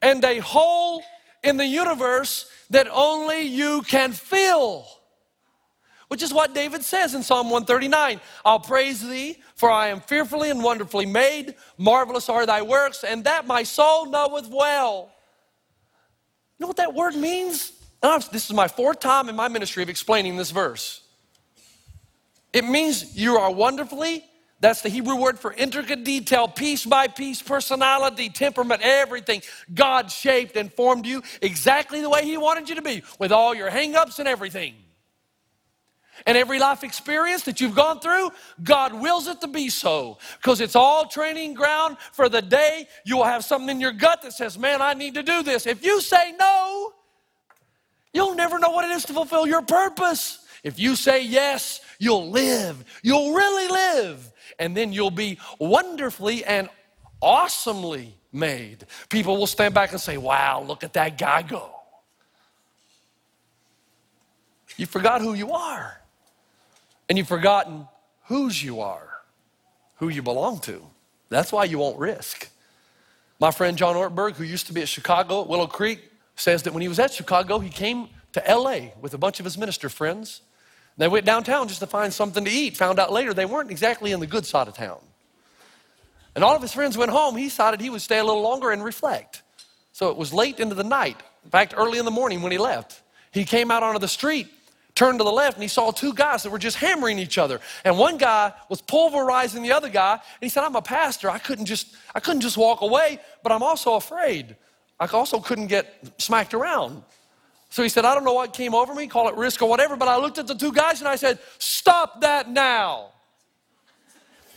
and 0.00 0.22
a 0.24 0.38
hole 0.38 1.02
in 1.42 1.56
the 1.56 1.66
universe 1.66 2.50
that 2.70 2.86
only 2.90 3.42
you 3.42 3.82
can 3.82 4.12
fill. 4.12 4.86
Which 6.08 6.22
is 6.22 6.32
what 6.32 6.54
David 6.54 6.82
says 6.82 7.14
in 7.14 7.22
Psalm 7.22 7.50
139 7.50 8.20
I'll 8.44 8.60
praise 8.60 9.00
thee, 9.06 9.42
for 9.56 9.70
I 9.70 9.88
am 9.88 10.00
fearfully 10.00 10.50
and 10.50 10.62
wonderfully 10.62 11.06
made. 11.06 11.54
Marvelous 11.78 12.28
are 12.28 12.46
thy 12.46 12.62
works, 12.62 13.04
and 13.04 13.24
that 13.24 13.46
my 13.46 13.62
soul 13.62 14.06
knoweth 14.06 14.48
well. 14.48 15.10
You 16.58 16.64
know 16.64 16.68
what 16.68 16.76
that 16.76 16.94
word 16.94 17.16
means? 17.16 17.72
This 18.30 18.44
is 18.44 18.52
my 18.52 18.68
fourth 18.68 19.00
time 19.00 19.28
in 19.28 19.36
my 19.36 19.48
ministry 19.48 19.82
of 19.82 19.88
explaining 19.88 20.36
this 20.36 20.50
verse. 20.50 21.00
It 22.52 22.64
means 22.64 23.16
you 23.16 23.36
are 23.38 23.50
wonderfully, 23.50 24.24
that's 24.60 24.82
the 24.82 24.88
Hebrew 24.88 25.16
word 25.16 25.38
for 25.38 25.52
intricate 25.52 26.04
detail, 26.04 26.46
piece 26.46 26.84
by 26.86 27.08
piece, 27.08 27.42
personality, 27.42 28.28
temperament, 28.28 28.82
everything. 28.82 29.42
God 29.74 30.10
shaped 30.10 30.56
and 30.56 30.72
formed 30.72 31.06
you 31.06 31.22
exactly 31.42 32.00
the 32.00 32.08
way 32.08 32.24
He 32.24 32.36
wanted 32.36 32.68
you 32.68 32.76
to 32.76 32.82
be, 32.82 33.02
with 33.18 33.32
all 33.32 33.54
your 33.54 33.70
hangups 33.70 34.18
and 34.18 34.28
everything. 34.28 34.74
And 36.26 36.38
every 36.38 36.58
life 36.58 36.84
experience 36.84 37.42
that 37.42 37.60
you've 37.60 37.74
gone 37.74 38.00
through, 38.00 38.30
God 38.62 38.94
wills 38.94 39.26
it 39.26 39.42
to 39.42 39.46
be 39.46 39.68
so 39.68 40.18
because 40.40 40.60
it's 40.60 40.74
all 40.74 41.06
training 41.06 41.52
ground 41.52 41.98
for 42.12 42.30
the 42.30 42.40
day 42.40 42.88
you 43.04 43.18
will 43.18 43.24
have 43.24 43.44
something 43.44 43.68
in 43.68 43.80
your 43.80 43.92
gut 43.92 44.22
that 44.22 44.32
says, 44.32 44.58
Man, 44.58 44.80
I 44.80 44.94
need 44.94 45.14
to 45.14 45.22
do 45.22 45.42
this. 45.42 45.66
If 45.66 45.84
you 45.84 46.00
say 46.00 46.32
no, 46.38 46.92
you'll 48.14 48.34
never 48.34 48.58
know 48.58 48.70
what 48.70 48.86
it 48.86 48.92
is 48.92 49.04
to 49.06 49.12
fulfill 49.12 49.46
your 49.46 49.60
purpose. 49.62 50.38
If 50.62 50.78
you 50.78 50.96
say 50.96 51.22
yes, 51.22 51.82
you'll 51.98 52.30
live. 52.30 52.82
You'll 53.02 53.34
really 53.34 53.68
live. 53.68 54.32
And 54.58 54.74
then 54.74 54.94
you'll 54.94 55.10
be 55.10 55.38
wonderfully 55.58 56.42
and 56.42 56.70
awesomely 57.20 58.16
made. 58.32 58.86
People 59.10 59.36
will 59.36 59.46
stand 59.46 59.74
back 59.74 59.92
and 59.92 60.00
say, 60.00 60.16
Wow, 60.16 60.64
look 60.66 60.84
at 60.84 60.94
that 60.94 61.18
guy 61.18 61.42
go. 61.42 61.70
You 64.78 64.86
forgot 64.86 65.20
who 65.20 65.34
you 65.34 65.52
are 65.52 66.00
and 67.08 67.18
you've 67.18 67.28
forgotten 67.28 67.86
whose 68.24 68.62
you 68.62 68.80
are, 68.80 69.08
who 69.96 70.08
you 70.08 70.22
belong 70.22 70.60
to. 70.60 70.82
That's 71.28 71.52
why 71.52 71.64
you 71.64 71.78
won't 71.78 71.98
risk. 71.98 72.48
My 73.40 73.50
friend 73.50 73.76
John 73.76 73.96
Ortberg, 73.96 74.34
who 74.34 74.44
used 74.44 74.66
to 74.68 74.72
be 74.72 74.82
at 74.82 74.88
Chicago 74.88 75.42
at 75.42 75.48
Willow 75.48 75.66
Creek, 75.66 76.10
says 76.36 76.62
that 76.62 76.72
when 76.72 76.82
he 76.82 76.88
was 76.88 76.98
at 76.98 77.12
Chicago, 77.12 77.58
he 77.58 77.70
came 77.70 78.08
to 78.32 78.42
LA 78.48 78.90
with 79.00 79.14
a 79.14 79.18
bunch 79.18 79.38
of 79.38 79.44
his 79.44 79.58
minister 79.58 79.88
friends. 79.88 80.40
They 80.96 81.08
went 81.08 81.26
downtown 81.26 81.68
just 81.68 81.80
to 81.80 81.86
find 81.86 82.12
something 82.12 82.44
to 82.44 82.50
eat. 82.50 82.76
Found 82.76 82.98
out 82.98 83.12
later 83.12 83.34
they 83.34 83.44
weren't 83.44 83.70
exactly 83.70 84.12
in 84.12 84.20
the 84.20 84.26
good 84.26 84.46
side 84.46 84.68
of 84.68 84.74
town. 84.74 85.00
And 86.34 86.42
all 86.42 86.54
of 86.54 86.62
his 86.62 86.72
friends 86.72 86.96
went 86.96 87.10
home. 87.10 87.36
He 87.36 87.44
decided 87.44 87.80
he 87.80 87.90
would 87.90 88.00
stay 88.00 88.18
a 88.18 88.24
little 88.24 88.42
longer 88.42 88.70
and 88.70 88.82
reflect. 88.82 89.42
So 89.92 90.10
it 90.10 90.16
was 90.16 90.32
late 90.32 90.58
into 90.58 90.74
the 90.74 90.84
night. 90.84 91.16
In 91.44 91.50
fact, 91.50 91.74
early 91.76 91.98
in 91.98 92.04
the 92.04 92.10
morning 92.10 92.42
when 92.42 92.52
he 92.52 92.58
left, 92.58 93.02
he 93.32 93.44
came 93.44 93.70
out 93.70 93.82
onto 93.82 94.00
the 94.00 94.08
street 94.08 94.48
turned 94.94 95.18
to 95.18 95.24
the 95.24 95.32
left 95.32 95.56
and 95.56 95.62
he 95.62 95.68
saw 95.68 95.90
two 95.90 96.14
guys 96.14 96.42
that 96.42 96.50
were 96.50 96.58
just 96.58 96.76
hammering 96.76 97.18
each 97.18 97.38
other. 97.38 97.60
And 97.84 97.98
one 97.98 98.16
guy 98.16 98.52
was 98.68 98.80
pulverizing 98.80 99.62
the 99.62 99.72
other 99.72 99.88
guy. 99.88 100.12
And 100.12 100.20
he 100.40 100.48
said, 100.48 100.62
I'm 100.62 100.76
a 100.76 100.82
pastor. 100.82 101.30
I 101.30 101.38
couldn't 101.38 101.66
just, 101.66 101.96
I 102.14 102.20
couldn't 102.20 102.42
just 102.42 102.56
walk 102.56 102.80
away, 102.80 103.18
but 103.42 103.52
I'm 103.52 103.62
also 103.62 103.94
afraid. 103.94 104.56
I 105.00 105.06
also 105.06 105.40
couldn't 105.40 105.66
get 105.66 106.12
smacked 106.18 106.54
around. 106.54 107.02
So 107.70 107.82
he 107.82 107.88
said, 107.88 108.04
I 108.04 108.14
don't 108.14 108.22
know 108.22 108.34
what 108.34 108.52
came 108.52 108.72
over 108.72 108.94
me, 108.94 109.08
call 109.08 109.28
it 109.28 109.34
risk 109.34 109.60
or 109.60 109.68
whatever, 109.68 109.96
but 109.96 110.06
I 110.06 110.16
looked 110.16 110.38
at 110.38 110.46
the 110.46 110.54
two 110.54 110.70
guys 110.70 111.00
and 111.00 111.08
I 111.08 111.16
said, 111.16 111.40
Stop 111.58 112.20
that 112.20 112.48
now. 112.48 113.08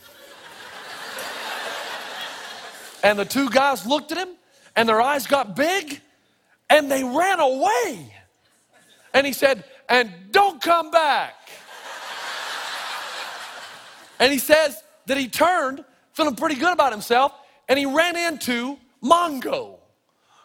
and 3.02 3.18
the 3.18 3.24
two 3.24 3.50
guys 3.50 3.84
looked 3.84 4.12
at 4.12 4.18
him 4.18 4.28
and 4.76 4.88
their 4.88 5.00
eyes 5.00 5.26
got 5.26 5.56
big 5.56 6.00
and 6.70 6.88
they 6.88 7.02
ran 7.02 7.40
away. 7.40 8.14
And 9.12 9.26
he 9.26 9.32
said, 9.32 9.64
and 9.88 10.12
don't 10.30 10.60
come 10.60 10.90
back. 10.90 11.34
and 14.18 14.32
he 14.32 14.38
says 14.38 14.82
that 15.06 15.16
he 15.16 15.28
turned, 15.28 15.84
feeling 16.12 16.34
pretty 16.34 16.56
good 16.56 16.72
about 16.72 16.92
himself, 16.92 17.32
and 17.68 17.78
he 17.78 17.86
ran 17.86 18.16
into 18.16 18.78
Mongo, 19.02 19.78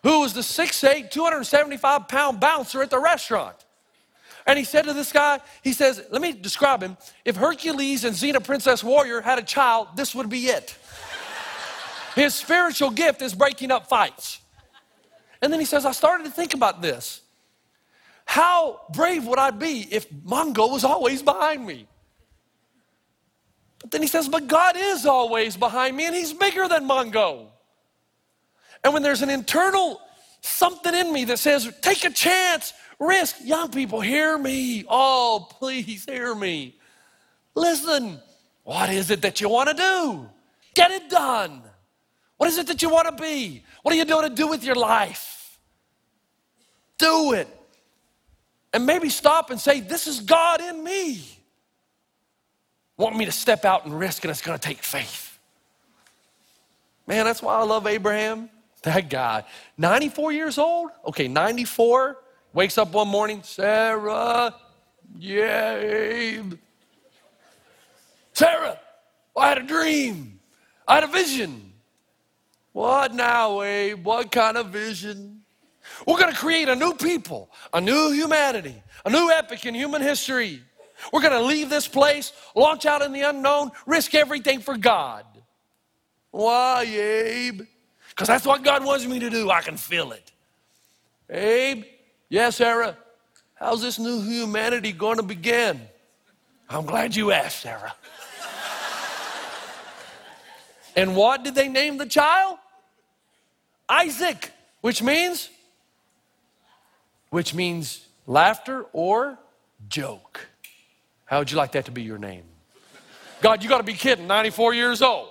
who 0.03 0.21
was 0.21 0.33
the 0.33 0.41
6'8, 0.41 1.09
275 1.11 2.07
pound 2.07 2.39
bouncer 2.39 2.81
at 2.81 2.89
the 2.89 2.99
restaurant. 2.99 3.55
And 4.45 4.59
he 4.59 4.65
said 4.65 4.83
to 4.85 4.93
this 4.93 5.11
guy, 5.11 5.39
he 5.63 5.71
says, 5.71 6.05
let 6.11 6.21
me 6.21 6.33
describe 6.33 6.83
him. 6.83 6.97
If 7.23 7.37
Hercules 7.37 8.03
and 8.03 8.13
Xena 8.13 8.43
Princess 8.43 8.83
Warrior 8.83 9.21
had 9.21 9.39
a 9.39 9.43
child, 9.43 9.89
this 9.95 10.13
would 10.13 10.29
be 10.29 10.47
it. 10.47 10.75
His 12.15 12.35
spiritual 12.35 12.91
gift 12.91 13.21
is 13.21 13.33
breaking 13.33 13.71
up 13.71 13.87
fights. 13.87 14.39
And 15.41 15.51
then 15.51 15.59
he 15.59 15.65
says, 15.65 15.85
I 15.85 15.91
started 15.91 16.25
to 16.25 16.29
think 16.29 16.53
about 16.53 16.81
this. 16.81 17.22
How 18.25 18.81
brave 18.93 19.25
would 19.25 19.39
I 19.39 19.51
be 19.51 19.87
if 19.91 20.09
Mongo 20.09 20.71
was 20.71 20.83
always 20.83 21.21
behind 21.21 21.65
me? 21.65 21.87
But 23.79 23.91
then 23.91 24.01
he 24.01 24.07
says, 24.07 24.27
But 24.27 24.47
God 24.47 24.75
is 24.77 25.05
always 25.05 25.57
behind 25.57 25.95
me 25.95 26.05
and 26.05 26.15
he's 26.15 26.33
bigger 26.33 26.67
than 26.67 26.87
Mongo. 26.87 27.47
And 28.83 28.93
when 28.93 29.03
there's 29.03 29.21
an 29.21 29.29
internal 29.29 30.01
something 30.41 30.93
in 30.93 31.11
me 31.11 31.25
that 31.25 31.39
says, 31.39 31.71
Take 31.81 32.05
a 32.05 32.09
chance, 32.09 32.73
risk, 32.99 33.37
young 33.43 33.69
people, 33.69 34.01
hear 34.01 34.37
me. 34.37 34.85
Oh, 34.87 35.47
please 35.49 36.05
hear 36.05 36.33
me. 36.33 36.75
Listen, 37.55 38.19
what 38.63 38.89
is 38.89 39.11
it 39.11 39.21
that 39.21 39.41
you 39.41 39.49
want 39.49 39.69
to 39.69 39.75
do? 39.75 40.29
Get 40.73 40.91
it 40.91 41.09
done. 41.09 41.61
What 42.37 42.49
is 42.49 42.57
it 42.57 42.67
that 42.67 42.81
you 42.81 42.89
want 42.89 43.15
to 43.15 43.23
be? 43.23 43.63
What 43.83 43.93
are 43.93 43.97
you 43.97 44.05
doing 44.05 44.27
to 44.27 44.33
do 44.33 44.47
with 44.47 44.63
your 44.63 44.75
life? 44.75 45.59
Do 46.97 47.33
it 47.33 47.47
and 48.73 48.85
maybe 48.85 49.09
stop 49.09 49.51
and 49.51 49.59
say, 49.59 49.79
This 49.79 50.07
is 50.07 50.19
God 50.19 50.59
in 50.61 50.83
me. 50.83 51.23
Want 52.97 53.15
me 53.15 53.25
to 53.25 53.31
step 53.31 53.65
out 53.65 53.85
and 53.85 53.97
risk, 53.97 54.23
and 54.23 54.31
it's 54.31 54.41
to 54.41 54.57
take 54.57 54.83
faith. 54.83 55.39
Man, 57.07 57.25
that's 57.25 57.41
why 57.41 57.55
I 57.55 57.63
love 57.63 57.87
Abraham. 57.87 58.49
That 58.83 59.09
guy, 59.09 59.45
94 59.77 60.33
years 60.33 60.57
old? 60.57 60.91
Okay, 61.07 61.27
94, 61.29 62.17
wakes 62.53 62.77
up 62.77 62.91
one 62.91 63.07
morning, 63.07 63.41
Sarah, 63.43 64.53
yeah, 65.17 66.41
Sarah, 68.33 68.79
I 69.37 69.49
had 69.49 69.57
a 69.59 69.63
dream. 69.63 70.39
I 70.87 70.95
had 70.95 71.03
a 71.03 71.07
vision. 71.07 71.73
What 72.71 73.13
now, 73.13 73.61
Abe? 73.61 74.03
What 74.03 74.31
kind 74.31 74.57
of 74.57 74.67
vision? 74.67 75.42
We're 76.07 76.17
going 76.17 76.31
to 76.31 76.37
create 76.37 76.69
a 76.69 76.75
new 76.75 76.93
people, 76.93 77.49
a 77.73 77.81
new 77.81 78.11
humanity, 78.11 78.81
a 79.05 79.09
new 79.09 79.31
epic 79.31 79.65
in 79.65 79.73
human 79.73 80.01
history. 80.01 80.61
We're 81.11 81.21
going 81.21 81.33
to 81.33 81.41
leave 81.41 81.69
this 81.69 81.87
place, 81.87 82.31
launch 82.55 82.85
out 82.85 83.01
in 83.01 83.11
the 83.11 83.21
unknown, 83.21 83.71
risk 83.85 84.15
everything 84.15 84.59
for 84.59 84.77
God. 84.77 85.25
Why, 86.31 86.83
Abe? 86.83 87.61
Because 88.09 88.27
that's 88.27 88.45
what 88.45 88.63
God 88.63 88.83
wants 88.85 89.05
me 89.05 89.19
to 89.19 89.29
do. 89.29 89.49
I 89.49 89.61
can 89.61 89.77
feel 89.77 90.11
it. 90.11 90.31
Abe, 91.29 91.83
yes, 92.29 92.57
Sarah, 92.57 92.97
how's 93.55 93.81
this 93.81 93.99
new 93.99 94.21
humanity 94.21 94.91
going 94.91 95.17
to 95.17 95.23
begin? 95.23 95.81
I'm 96.69 96.85
glad 96.85 97.15
you 97.15 97.31
asked, 97.31 97.61
Sarah. 97.61 97.93
And 100.95 101.15
what 101.15 101.43
did 101.43 101.55
they 101.55 101.67
name 101.67 101.97
the 101.97 102.05
child? 102.05 102.57
Isaac, 103.89 104.51
which 104.81 105.01
means 105.01 105.49
which 107.33 107.55
means 107.55 108.05
laughter 108.27 108.85
or 108.93 109.39
joke. 109.89 110.45
How 111.25 111.39
would 111.39 111.49
you 111.49 111.57
like 111.57 111.71
that 111.71 111.85
to 111.85 111.91
be 111.91 112.03
your 112.03 112.19
name? 112.19 112.43
God, 113.41 113.63
you 113.63 113.69
got 113.69 113.79
to 113.79 113.83
be 113.83 113.95
kidding, 113.95 114.27
94 114.27 114.75
years 114.75 115.01
old. 115.01 115.29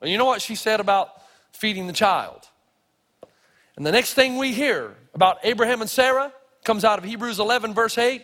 And 0.00 0.10
you 0.10 0.18
know 0.18 0.24
what 0.24 0.42
she 0.42 0.56
said 0.56 0.80
about 0.80 1.10
feeding 1.52 1.86
the 1.86 1.92
child? 1.92 2.48
And 3.76 3.86
the 3.86 3.92
next 3.92 4.14
thing 4.14 4.36
we 4.36 4.52
hear 4.52 4.96
about 5.14 5.38
Abraham 5.44 5.80
and 5.80 5.88
Sarah 5.88 6.32
comes 6.64 6.84
out 6.84 6.98
of 6.98 7.04
Hebrews 7.04 7.38
11, 7.38 7.72
verse 7.72 7.96
8. 7.96 8.20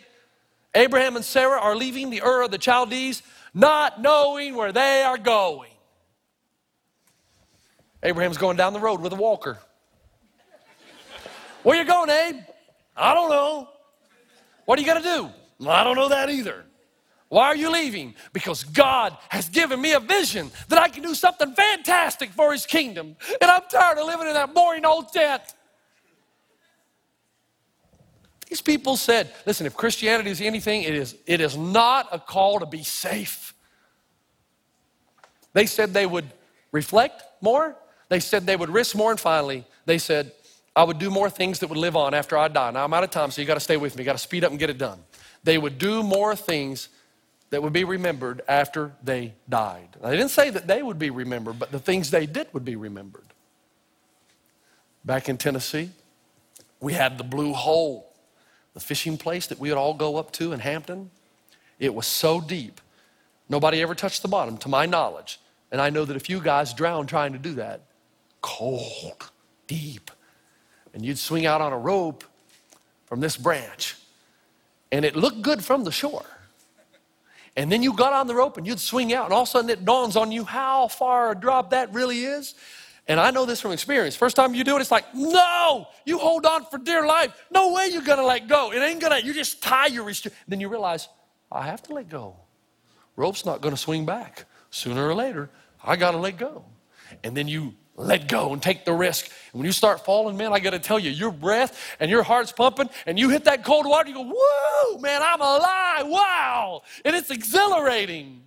Abraham 0.75 1.15
and 1.15 1.23
Sarah 1.23 1.61
are 1.61 1.73
leaving 1.73 2.09
the 2.09 2.21
Ur 2.21 2.41
of 2.41 2.51
the 2.51 2.59
Chaldees, 2.59 3.23
not 3.53 4.01
knowing 4.01 4.55
where 4.55 4.73
they 4.73 5.03
are 5.03 5.17
going. 5.17 5.71
Abraham's 8.03 8.37
going 8.37 8.57
down 8.57 8.73
the 8.73 8.81
road 8.81 8.99
with 8.99 9.13
a 9.13 9.15
walker. 9.15 9.57
Where 11.63 11.77
you 11.77 11.85
going, 11.85 12.09
Abe? 12.09 12.41
I 12.95 13.13
don't 13.13 13.29
know. 13.29 13.69
What 14.65 14.79
are 14.79 14.81
you 14.81 14.87
going 14.87 15.03
to 15.03 15.07
do? 15.07 15.69
I 15.69 15.83
don't 15.83 15.95
know 15.95 16.09
that 16.09 16.29
either. 16.29 16.65
Why 17.29 17.47
are 17.47 17.55
you 17.55 17.71
leaving? 17.71 18.15
Because 18.33 18.63
God 18.63 19.17
has 19.29 19.49
given 19.49 19.81
me 19.81 19.93
a 19.93 19.99
vision 19.99 20.51
that 20.69 20.79
I 20.79 20.87
can 20.87 21.03
do 21.03 21.15
something 21.15 21.53
fantastic 21.53 22.31
for 22.31 22.51
His 22.51 22.65
kingdom. 22.65 23.15
And 23.41 23.51
I'm 23.51 23.63
tired 23.69 23.97
of 23.97 24.05
living 24.05 24.27
in 24.27 24.33
that 24.33 24.53
boring 24.53 24.85
old 24.85 25.11
tent. 25.11 25.41
These 28.49 28.61
people 28.61 28.95
said, 28.95 29.33
listen, 29.45 29.65
if 29.65 29.75
Christianity 29.75 30.29
is 30.29 30.39
anything, 30.39 30.83
it 30.83 30.93
is, 30.93 31.15
it 31.25 31.41
is 31.41 31.57
not 31.57 32.07
a 32.11 32.19
call 32.19 32.59
to 32.59 32.65
be 32.65 32.83
safe. 32.83 33.53
They 35.53 35.65
said 35.65 35.93
they 35.93 36.05
would 36.05 36.31
reflect 36.71 37.23
more, 37.41 37.75
they 38.09 38.19
said 38.19 38.45
they 38.45 38.55
would 38.55 38.69
risk 38.69 38.95
more, 38.95 39.11
and 39.11 39.19
finally, 39.19 39.65
they 39.85 39.97
said, 39.97 40.31
I 40.75 40.83
would 40.83 40.99
do 40.99 41.09
more 41.09 41.29
things 41.29 41.59
that 41.59 41.67
would 41.67 41.77
live 41.77 41.95
on 41.95 42.13
after 42.13 42.37
I 42.37 42.49
die. 42.49 42.71
Now, 42.71 42.83
I'm 42.83 42.93
out 42.93 43.03
of 43.03 43.11
time, 43.11 43.31
so 43.31 43.41
you 43.41 43.47
got 43.47 43.53
to 43.53 43.61
stay 43.61 43.77
with 43.77 43.95
me. 43.95 44.01
You 44.01 44.05
got 44.05 44.13
to 44.13 44.17
speed 44.17 44.43
up 44.43 44.51
and 44.51 44.59
get 44.59 44.69
it 44.69 44.77
done. 44.77 44.99
They 45.43 45.57
would 45.57 45.77
do 45.77 46.03
more 46.03 46.35
things 46.35 46.89
that 47.49 47.63
would 47.63 47.71
be 47.71 47.85
remembered 47.85 48.41
after 48.47 48.91
they 49.01 49.35
died. 49.47 49.95
Now, 50.01 50.09
they 50.09 50.17
didn't 50.17 50.31
say 50.31 50.49
that 50.49 50.67
they 50.67 50.83
would 50.83 50.99
be 50.99 51.09
remembered, 51.09 51.59
but 51.59 51.71
the 51.71 51.79
things 51.79 52.11
they 52.11 52.25
did 52.25 52.47
would 52.53 52.65
be 52.65 52.75
remembered. 52.75 53.23
Back 55.05 55.29
in 55.29 55.37
Tennessee, 55.37 55.91
we 56.81 56.93
had 56.93 57.17
the 57.17 57.23
Blue 57.23 57.53
Hole, 57.53 58.11
the 58.73 58.79
fishing 58.79 59.17
place 59.17 59.47
that 59.47 59.59
we 59.59 59.69
would 59.69 59.77
all 59.77 59.93
go 59.93 60.17
up 60.17 60.31
to 60.33 60.51
in 60.51 60.59
Hampton. 60.59 61.09
It 61.79 61.93
was 61.93 62.07
so 62.07 62.41
deep, 62.41 62.81
nobody 63.47 63.81
ever 63.81 63.95
touched 63.95 64.23
the 64.23 64.27
bottom, 64.27 64.57
to 64.57 64.67
my 64.67 64.85
knowledge. 64.85 65.39
And 65.71 65.79
I 65.79 65.89
know 65.89 66.03
that 66.03 66.17
a 66.17 66.19
few 66.19 66.41
guys 66.41 66.73
drowned 66.73 67.07
trying 67.07 67.33
to 67.33 67.39
do 67.39 67.53
that. 67.53 67.81
Cold, 68.41 69.31
deep 69.67 70.11
and 70.95 71.05
you'd 71.05 71.19
swing 71.19 71.45
out 71.45 71.61
on 71.61 71.73
a 71.73 71.77
rope 71.77 72.23
from 73.05 73.19
this 73.19 73.37
branch, 73.37 73.95
and 74.91 75.05
it 75.05 75.15
looked 75.15 75.41
good 75.41 75.63
from 75.63 75.83
the 75.83 75.91
shore. 75.91 76.25
And 77.57 77.71
then 77.71 77.83
you 77.83 77.93
got 77.93 78.11
on 78.13 78.27
the 78.27 78.35
rope 78.35 78.57
and 78.57 78.65
you'd 78.65 78.79
swing 78.79 79.13
out, 79.13 79.25
and 79.25 79.33
all 79.33 79.43
of 79.43 79.47
a 79.47 79.51
sudden 79.51 79.69
it 79.69 79.85
dawns 79.85 80.15
on 80.15 80.31
you 80.31 80.43
how 80.43 80.87
far 80.87 81.31
a 81.31 81.35
drop 81.35 81.69
that 81.69 81.93
really 81.93 82.21
is. 82.21 82.55
And 83.07 83.19
I 83.19 83.29
know 83.29 83.45
this 83.45 83.61
from 83.61 83.71
experience. 83.71 84.15
First 84.15 84.35
time 84.35 84.55
you 84.55 84.63
do 84.63 84.75
it, 84.77 84.81
it's 84.81 84.89
like, 84.89 85.05
no, 85.13 85.87
you 86.05 86.17
hold 86.17 86.45
on 86.45 86.65
for 86.65 86.79
dear 86.79 87.05
life. 87.05 87.45
No 87.51 87.71
way 87.73 87.89
you're 87.91 88.01
gonna 88.01 88.25
let 88.25 88.47
go. 88.47 88.73
It 88.73 88.79
ain't 88.79 88.99
gonna, 88.99 89.19
you 89.19 89.33
just 89.33 89.61
tie 89.61 89.87
your 89.87 90.03
restriction. 90.03 90.39
Then 90.47 90.59
you 90.59 90.69
realize, 90.69 91.07
I 91.51 91.67
have 91.67 91.83
to 91.83 91.93
let 91.93 92.09
go. 92.09 92.35
Rope's 93.15 93.45
not 93.45 93.61
gonna 93.61 93.77
swing 93.77 94.05
back. 94.05 94.45
Sooner 94.71 95.07
or 95.07 95.13
later, 95.13 95.49
I 95.83 95.97
gotta 95.97 96.17
let 96.17 96.37
go. 96.37 96.65
And 97.23 97.37
then 97.37 97.47
you 97.47 97.75
let 97.97 98.27
go 98.27 98.51
and 98.51 98.61
take 98.61 98.83
the 98.83 98.93
risk. 98.93 99.25
And 99.51 99.59
when 99.59 99.65
you 99.65 99.71
start 99.71 100.03
falling, 100.03 100.35
man, 100.35 100.51
I 100.51 100.59
got 100.59 100.71
to 100.71 100.79
tell 100.79 100.99
you, 100.99 101.11
your 101.11 101.31
breath 101.31 101.95
and 101.99 102.11
your 102.11 102.23
heart's 102.23 102.51
pumping, 102.51 102.89
and 103.05 103.17
you 103.17 103.29
hit 103.29 103.45
that 103.45 103.63
cold 103.63 103.85
water, 103.85 104.09
you 104.09 104.15
go, 104.15 104.33
whoa, 104.35 104.97
man, 104.99 105.21
I'm 105.23 105.39
alive, 105.39 106.07
wow. 106.07 106.81
And 107.05 107.15
it's 107.15 107.31
exhilarating. 107.31 108.43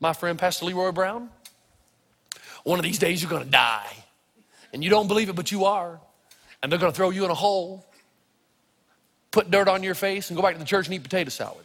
My 0.00 0.12
friend, 0.12 0.38
Pastor 0.38 0.66
Leroy 0.66 0.92
Brown, 0.92 1.30
one 2.64 2.78
of 2.78 2.82
these 2.82 2.98
days 2.98 3.22
you're 3.22 3.30
going 3.30 3.44
to 3.44 3.50
die. 3.50 3.92
And 4.74 4.84
you 4.84 4.90
don't 4.90 5.08
believe 5.08 5.28
it, 5.28 5.36
but 5.36 5.50
you 5.50 5.64
are. 5.64 5.98
And 6.62 6.70
they're 6.70 6.78
going 6.78 6.92
to 6.92 6.96
throw 6.96 7.10
you 7.10 7.24
in 7.24 7.30
a 7.30 7.34
hole, 7.34 7.86
put 9.30 9.50
dirt 9.50 9.68
on 9.68 9.82
your 9.82 9.94
face, 9.94 10.28
and 10.28 10.36
go 10.36 10.42
back 10.42 10.54
to 10.54 10.58
the 10.58 10.64
church 10.66 10.86
and 10.86 10.94
eat 10.94 11.02
potato 11.02 11.30
salad. 11.30 11.64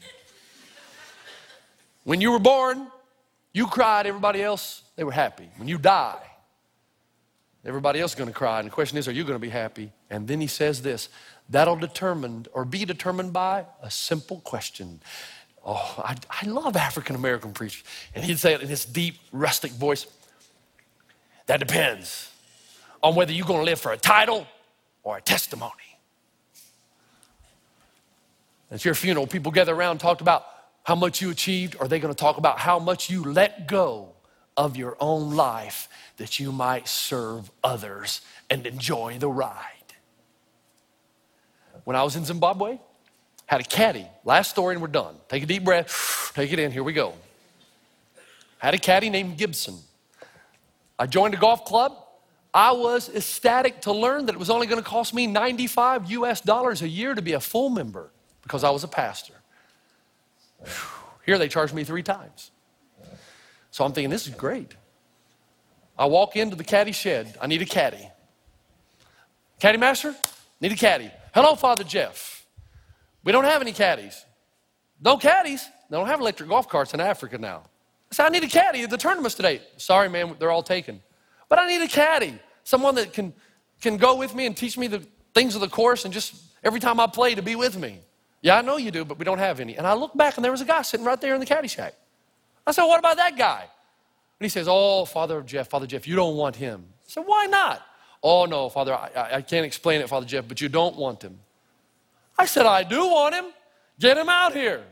When 2.05 2.21
you 2.21 2.31
were 2.31 2.39
born, 2.39 2.87
you 3.51 3.67
cried, 3.67 4.05
everybody 4.05 4.41
else, 4.41 4.83
they 4.95 5.03
were 5.03 5.11
happy. 5.11 5.49
When 5.57 5.67
you 5.67 5.77
die, 5.77 6.21
everybody 7.65 7.99
else 7.99 8.11
is 8.11 8.15
going 8.15 8.29
to 8.29 8.35
cry. 8.35 8.59
And 8.59 8.67
the 8.67 8.71
question 8.71 8.97
is, 8.97 9.07
are 9.07 9.11
you 9.11 9.23
going 9.23 9.35
to 9.35 9.39
be 9.39 9.49
happy? 9.49 9.91
And 10.09 10.27
then 10.27 10.41
he 10.41 10.47
says 10.47 10.81
this 10.81 11.09
that'll 11.49 11.75
determine 11.75 12.45
or 12.53 12.65
be 12.65 12.85
determined 12.85 13.33
by 13.33 13.65
a 13.81 13.89
simple 13.89 14.39
question. 14.41 15.01
Oh, 15.65 15.95
I, 15.97 16.15
I 16.29 16.45
love 16.47 16.75
African 16.75 17.15
American 17.15 17.51
preachers. 17.51 17.83
And 18.15 18.23
he'd 18.23 18.39
say 18.39 18.53
it 18.53 18.61
in 18.61 18.69
his 18.69 18.85
deep, 18.85 19.15
rustic 19.31 19.71
voice 19.71 20.07
that 21.47 21.59
depends 21.59 22.31
on 23.01 23.15
whether 23.15 23.31
you're 23.31 23.47
going 23.47 23.59
to 23.59 23.65
live 23.65 23.79
for 23.79 23.91
a 23.91 23.97
title 23.97 24.45
or 25.03 25.17
a 25.17 25.21
testimony. 25.21 25.73
At 28.71 28.85
your 28.85 28.93
funeral, 28.93 29.25
people 29.25 29.51
gather 29.51 29.73
around 29.73 29.91
and 29.91 29.99
talked 29.99 30.21
about 30.21 30.45
how 30.83 30.95
much 30.95 31.21
you 31.21 31.29
achieved, 31.31 31.75
are 31.79 31.87
they 31.87 31.99
going 31.99 32.13
to 32.13 32.19
talk 32.19 32.37
about 32.37 32.59
how 32.59 32.79
much 32.79 33.09
you 33.09 33.23
let 33.23 33.67
go 33.67 34.13
of 34.59 34.75
your 34.75 34.97
own 34.99 35.35
life 35.35 35.87
that 36.17 36.37
you 36.37 36.51
might 36.51 36.87
serve 36.87 37.49
others 37.63 38.19
and 38.49 38.67
enjoy 38.67 39.17
the 39.17 39.29
ride? 39.29 39.55
When 41.85 41.95
I 41.95 42.03
was 42.03 42.17
in 42.17 42.25
Zimbabwe, 42.25 42.77
had 43.45 43.61
a 43.61 43.63
caddy. 43.63 44.05
Last 44.25 44.49
story 44.51 44.75
and 44.75 44.81
we're 44.81 44.89
done. 44.89 45.15
Take 45.29 45.43
a 45.43 45.45
deep 45.45 45.63
breath. 45.63 46.31
Take 46.35 46.51
it 46.51 46.59
in. 46.59 46.71
Here 46.71 46.83
we 46.83 46.93
go. 46.93 47.13
Had 48.59 48.73
a 48.73 48.77
caddy 48.77 49.09
named 49.09 49.37
Gibson. 49.37 49.75
I 50.99 51.07
joined 51.07 51.33
a 51.33 51.37
golf 51.37 51.63
club. 51.63 51.95
I 52.53 52.73
was 52.73 53.09
ecstatic 53.15 53.81
to 53.83 53.93
learn 53.93 54.25
that 54.25 54.35
it 54.35 54.37
was 54.37 54.49
only 54.49 54.67
going 54.67 54.83
to 54.83 54.87
cost 54.87 55.13
me 55.13 55.25
95 55.25 56.11
US 56.11 56.41
dollars 56.41 56.81
a 56.81 56.87
year 56.87 57.15
to 57.15 57.21
be 57.21 57.33
a 57.33 57.39
full 57.39 57.69
member 57.69 58.11
because 58.43 58.65
I 58.65 58.71
was 58.71 58.83
a 58.83 58.87
pastor. 58.89 59.35
Here 61.25 61.37
they 61.37 61.47
charged 61.47 61.73
me 61.73 61.85
three 61.85 62.03
times. 62.03 62.51
So 63.79 63.85
I'm 63.85 63.93
thinking, 63.93 64.09
this 64.09 64.27
is 64.27 64.35
great. 64.35 64.75
I 65.97 66.05
walk 66.07 66.35
into 66.35 66.57
the 66.57 66.65
caddy 66.65 66.91
shed. 66.91 67.37
I 67.39 67.47
need 67.47 67.61
a 67.61 67.65
caddy. 67.65 68.09
Caddy 69.57 69.77
master, 69.77 70.13
need 70.59 70.73
a 70.73 70.75
caddy. 70.75 71.09
Hello, 71.33 71.55
Father 71.55 71.85
Jeff. 71.85 72.45
We 73.23 73.31
don't 73.31 73.45
have 73.45 73.61
any 73.61 73.71
caddies. 73.71 74.25
No 75.01 75.15
caddies. 75.15 75.65
They 75.89 75.95
don't 75.95 76.07
have 76.07 76.19
electric 76.19 76.49
golf 76.49 76.67
carts 76.67 76.93
in 76.93 76.99
Africa 76.99 77.37
now. 77.37 77.61
I 78.11 78.15
said, 78.15 78.25
I 78.25 78.29
need 78.31 78.43
a 78.43 78.49
caddy 78.49 78.81
at 78.81 78.89
the 78.89 78.97
tournaments 78.97 79.35
today. 79.35 79.61
Sorry, 79.77 80.09
man, 80.09 80.35
they're 80.39 80.51
all 80.51 80.61
taken. 80.61 81.01
But 81.47 81.59
I 81.59 81.67
need 81.69 81.81
a 81.81 81.87
caddy. 81.87 82.37
Someone 82.65 82.95
that 82.95 83.13
can, 83.13 83.33
can 83.79 83.95
go 83.95 84.17
with 84.17 84.35
me 84.35 84.45
and 84.45 84.57
teach 84.57 84.77
me 84.77 84.87
the 84.87 85.07
things 85.33 85.55
of 85.55 85.61
the 85.61 85.69
course 85.69 86.03
and 86.03 86.13
just 86.13 86.35
every 86.65 86.81
time 86.81 86.99
I 86.99 87.07
play 87.07 87.33
to 87.33 87.41
be 87.41 87.55
with 87.55 87.77
me. 87.77 87.99
Yeah, 88.41 88.57
I 88.57 88.61
know 88.61 88.75
you 88.75 88.91
do, 88.91 89.05
but 89.05 89.17
we 89.17 89.23
don't 89.23 89.39
have 89.39 89.61
any. 89.61 89.77
And 89.77 89.87
I 89.87 89.93
look 89.93 90.17
back 90.17 90.35
and 90.35 90.43
there 90.43 90.51
was 90.51 90.59
a 90.59 90.65
guy 90.65 90.81
sitting 90.81 91.05
right 91.05 91.21
there 91.21 91.33
in 91.33 91.39
the 91.39 91.45
caddy 91.45 91.69
shack. 91.69 91.93
I 92.69 92.71
said, 92.71 92.85
What 92.85 92.99
about 92.99 93.17
that 93.17 93.35
guy? 93.35 93.61
And 93.61 94.45
he 94.45 94.49
says, 94.49 94.67
Oh, 94.69 95.03
Father 95.03 95.41
Jeff, 95.41 95.69
Father 95.69 95.87
Jeff, 95.87 96.07
you 96.07 96.15
don't 96.15 96.37
want 96.37 96.55
him. 96.55 96.85
I 97.01 97.09
said, 97.09 97.23
Why 97.25 97.47
not? 97.47 97.81
Oh, 98.21 98.45
no, 98.45 98.69
Father, 98.69 98.93
I, 98.93 99.37
I 99.37 99.41
can't 99.41 99.65
explain 99.65 100.01
it, 100.01 100.09
Father 100.09 100.27
Jeff, 100.27 100.47
but 100.47 100.61
you 100.61 100.69
don't 100.69 100.95
want 100.95 101.23
him. 101.23 101.39
I 102.37 102.45
said, 102.45 102.67
I 102.67 102.83
do 102.83 102.99
want 103.07 103.33
him. 103.33 103.45
Get 103.99 104.17
him 104.17 104.29
out 104.29 104.53
here. 104.53 104.83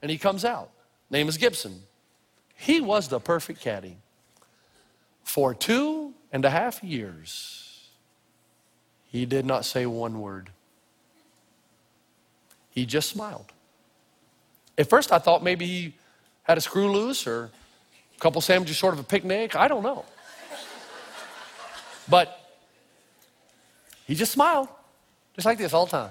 And 0.00 0.10
he 0.10 0.16
comes 0.16 0.46
out. 0.46 0.70
Name 1.10 1.28
is 1.28 1.36
Gibson. 1.36 1.82
He 2.54 2.80
was 2.80 3.08
the 3.08 3.20
perfect 3.20 3.60
caddy. 3.60 3.98
For 5.22 5.52
two 5.54 6.14
and 6.32 6.44
a 6.44 6.50
half 6.50 6.82
years, 6.82 7.90
he 9.08 9.26
did 9.26 9.44
not 9.44 9.66
say 9.66 9.84
one 9.84 10.20
word. 10.20 10.50
He 12.70 12.86
just 12.86 13.10
smiled. 13.10 13.52
At 14.78 14.88
first, 14.88 15.12
I 15.12 15.18
thought 15.18 15.42
maybe 15.42 15.66
he 15.66 15.94
had 16.46 16.58
a 16.58 16.60
screw 16.60 16.90
loose 16.92 17.26
or 17.26 17.50
a 18.16 18.20
couple 18.20 18.40
sandwiches 18.40 18.76
short 18.76 18.94
of 18.94 19.00
a 19.00 19.04
picnic. 19.04 19.56
I 19.56 19.68
don't 19.68 19.82
know. 19.82 20.04
But 22.08 22.38
he 24.06 24.14
just 24.14 24.32
smiled, 24.32 24.68
just 25.34 25.44
like 25.44 25.58
this 25.58 25.72
all 25.72 25.86
the 25.86 25.92
time. 25.92 26.10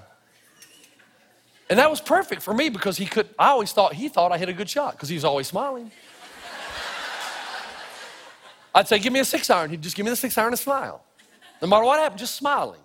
And 1.68 1.78
that 1.78 1.90
was 1.90 2.00
perfect 2.00 2.42
for 2.42 2.54
me 2.54 2.68
because 2.68 2.96
he 2.96 3.06
could, 3.06 3.28
I 3.38 3.48
always 3.48 3.72
thought 3.72 3.94
he 3.94 4.08
thought 4.08 4.30
I 4.30 4.38
hit 4.38 4.48
a 4.48 4.52
good 4.52 4.68
shot 4.68 4.92
because 4.92 5.08
he 5.08 5.14
was 5.14 5.24
always 5.24 5.48
smiling. 5.48 5.90
I'd 8.74 8.86
say, 8.86 8.98
give 8.98 9.12
me 9.12 9.20
a 9.20 9.24
six 9.24 9.48
iron. 9.48 9.70
He'd 9.70 9.80
just 9.80 9.96
give 9.96 10.04
me 10.04 10.10
the 10.10 10.16
six 10.16 10.36
iron 10.36 10.52
and 10.52 10.58
smile. 10.58 11.02
No 11.62 11.68
matter 11.68 11.84
what 11.84 11.98
happened, 11.98 12.18
just 12.18 12.34
smiling. 12.34 12.78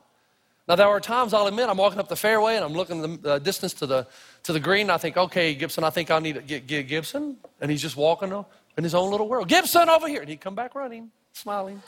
Now, 0.71 0.77
there 0.77 0.87
are 0.87 1.01
times 1.01 1.33
I'll 1.33 1.47
admit 1.47 1.67
I'm 1.67 1.75
walking 1.75 1.99
up 1.99 2.07
the 2.07 2.15
fairway 2.15 2.55
and 2.55 2.63
I'm 2.63 2.71
looking 2.71 3.01
the 3.01 3.29
uh, 3.29 3.39
distance 3.39 3.73
to 3.73 3.85
the, 3.85 4.07
to 4.43 4.53
the 4.53 4.59
green. 4.61 4.83
And 4.83 4.91
I 4.93 4.97
think, 4.97 5.17
okay, 5.17 5.53
Gibson, 5.53 5.83
I 5.83 5.89
think 5.89 6.09
I 6.09 6.19
need 6.19 6.35
to 6.35 6.41
get, 6.41 6.65
get 6.65 6.87
Gibson. 6.87 7.35
And 7.59 7.69
he's 7.69 7.81
just 7.81 7.97
walking. 7.97 8.31
In 8.77 8.83
his 8.85 8.95
own 8.95 9.11
little 9.11 9.27
world. 9.27 9.49
Gibson 9.49 9.89
over 9.89 10.07
here. 10.07 10.21
And 10.21 10.29
he'd 10.29 10.39
come 10.39 10.55
back 10.55 10.73
running, 10.73 11.11
smiling. 11.33 11.83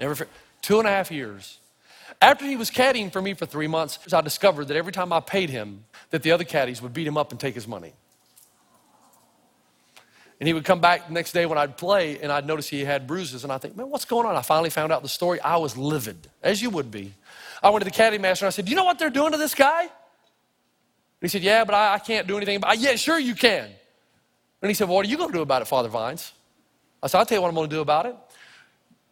Never, 0.00 0.26
two 0.62 0.78
and 0.78 0.88
a 0.88 0.90
half 0.90 1.10
years. 1.10 1.58
After 2.22 2.46
he 2.46 2.56
was 2.56 2.70
caddying 2.70 3.12
for 3.12 3.20
me 3.20 3.34
for 3.34 3.44
three 3.44 3.66
months, 3.66 3.98
I 4.10 4.22
discovered 4.22 4.68
that 4.68 4.78
every 4.78 4.92
time 4.92 5.12
I 5.12 5.20
paid 5.20 5.50
him, 5.50 5.84
that 6.08 6.22
the 6.22 6.32
other 6.32 6.44
caddies 6.44 6.80
would 6.80 6.94
beat 6.94 7.06
him 7.06 7.18
up 7.18 7.30
and 7.30 7.38
take 7.38 7.54
his 7.54 7.68
money. 7.68 7.92
And 10.40 10.46
he 10.46 10.54
would 10.54 10.64
come 10.64 10.80
back 10.80 11.08
the 11.08 11.12
next 11.12 11.32
day 11.32 11.44
when 11.44 11.58
I'd 11.58 11.76
play, 11.76 12.18
and 12.20 12.32
I'd 12.32 12.46
notice 12.46 12.70
he 12.70 12.86
had 12.86 13.06
bruises. 13.06 13.44
And 13.44 13.52
I 13.52 13.58
think, 13.58 13.76
man, 13.76 13.90
what's 13.90 14.06
going 14.06 14.26
on? 14.26 14.34
I 14.34 14.40
finally 14.40 14.70
found 14.70 14.92
out 14.92 15.02
the 15.02 15.10
story. 15.10 15.38
I 15.42 15.58
was 15.58 15.76
livid, 15.76 16.26
as 16.42 16.62
you 16.62 16.70
would 16.70 16.90
be. 16.90 17.12
I 17.62 17.70
went 17.70 17.82
to 17.82 17.84
the 17.84 17.94
caddy 17.94 18.18
master 18.18 18.44
and 18.44 18.48
I 18.48 18.50
said, 18.50 18.64
Do 18.64 18.70
you 18.70 18.76
know 18.76 18.84
what 18.84 18.98
they're 18.98 19.10
doing 19.10 19.32
to 19.32 19.38
this 19.38 19.54
guy? 19.54 19.82
And 19.82 19.90
he 21.20 21.28
said, 21.28 21.42
Yeah, 21.42 21.64
but 21.64 21.74
I, 21.74 21.94
I 21.94 21.98
can't 21.98 22.26
do 22.26 22.36
anything 22.36 22.56
about 22.56 22.74
it. 22.74 22.80
Yeah, 22.80 22.96
sure 22.96 23.18
you 23.18 23.34
can. 23.34 23.68
And 24.62 24.68
he 24.70 24.74
said, 24.74 24.88
Well, 24.88 24.96
what 24.96 25.06
are 25.06 25.08
you 25.08 25.16
going 25.16 25.30
to 25.30 25.36
do 25.36 25.42
about 25.42 25.62
it, 25.62 25.66
Father 25.66 25.88
Vines? 25.88 26.32
I 27.02 27.06
said, 27.06 27.18
I'll 27.18 27.26
tell 27.26 27.38
you 27.38 27.42
what 27.42 27.48
I'm 27.48 27.54
going 27.54 27.68
to 27.68 27.76
do 27.76 27.80
about 27.80 28.06
it. 28.06 28.16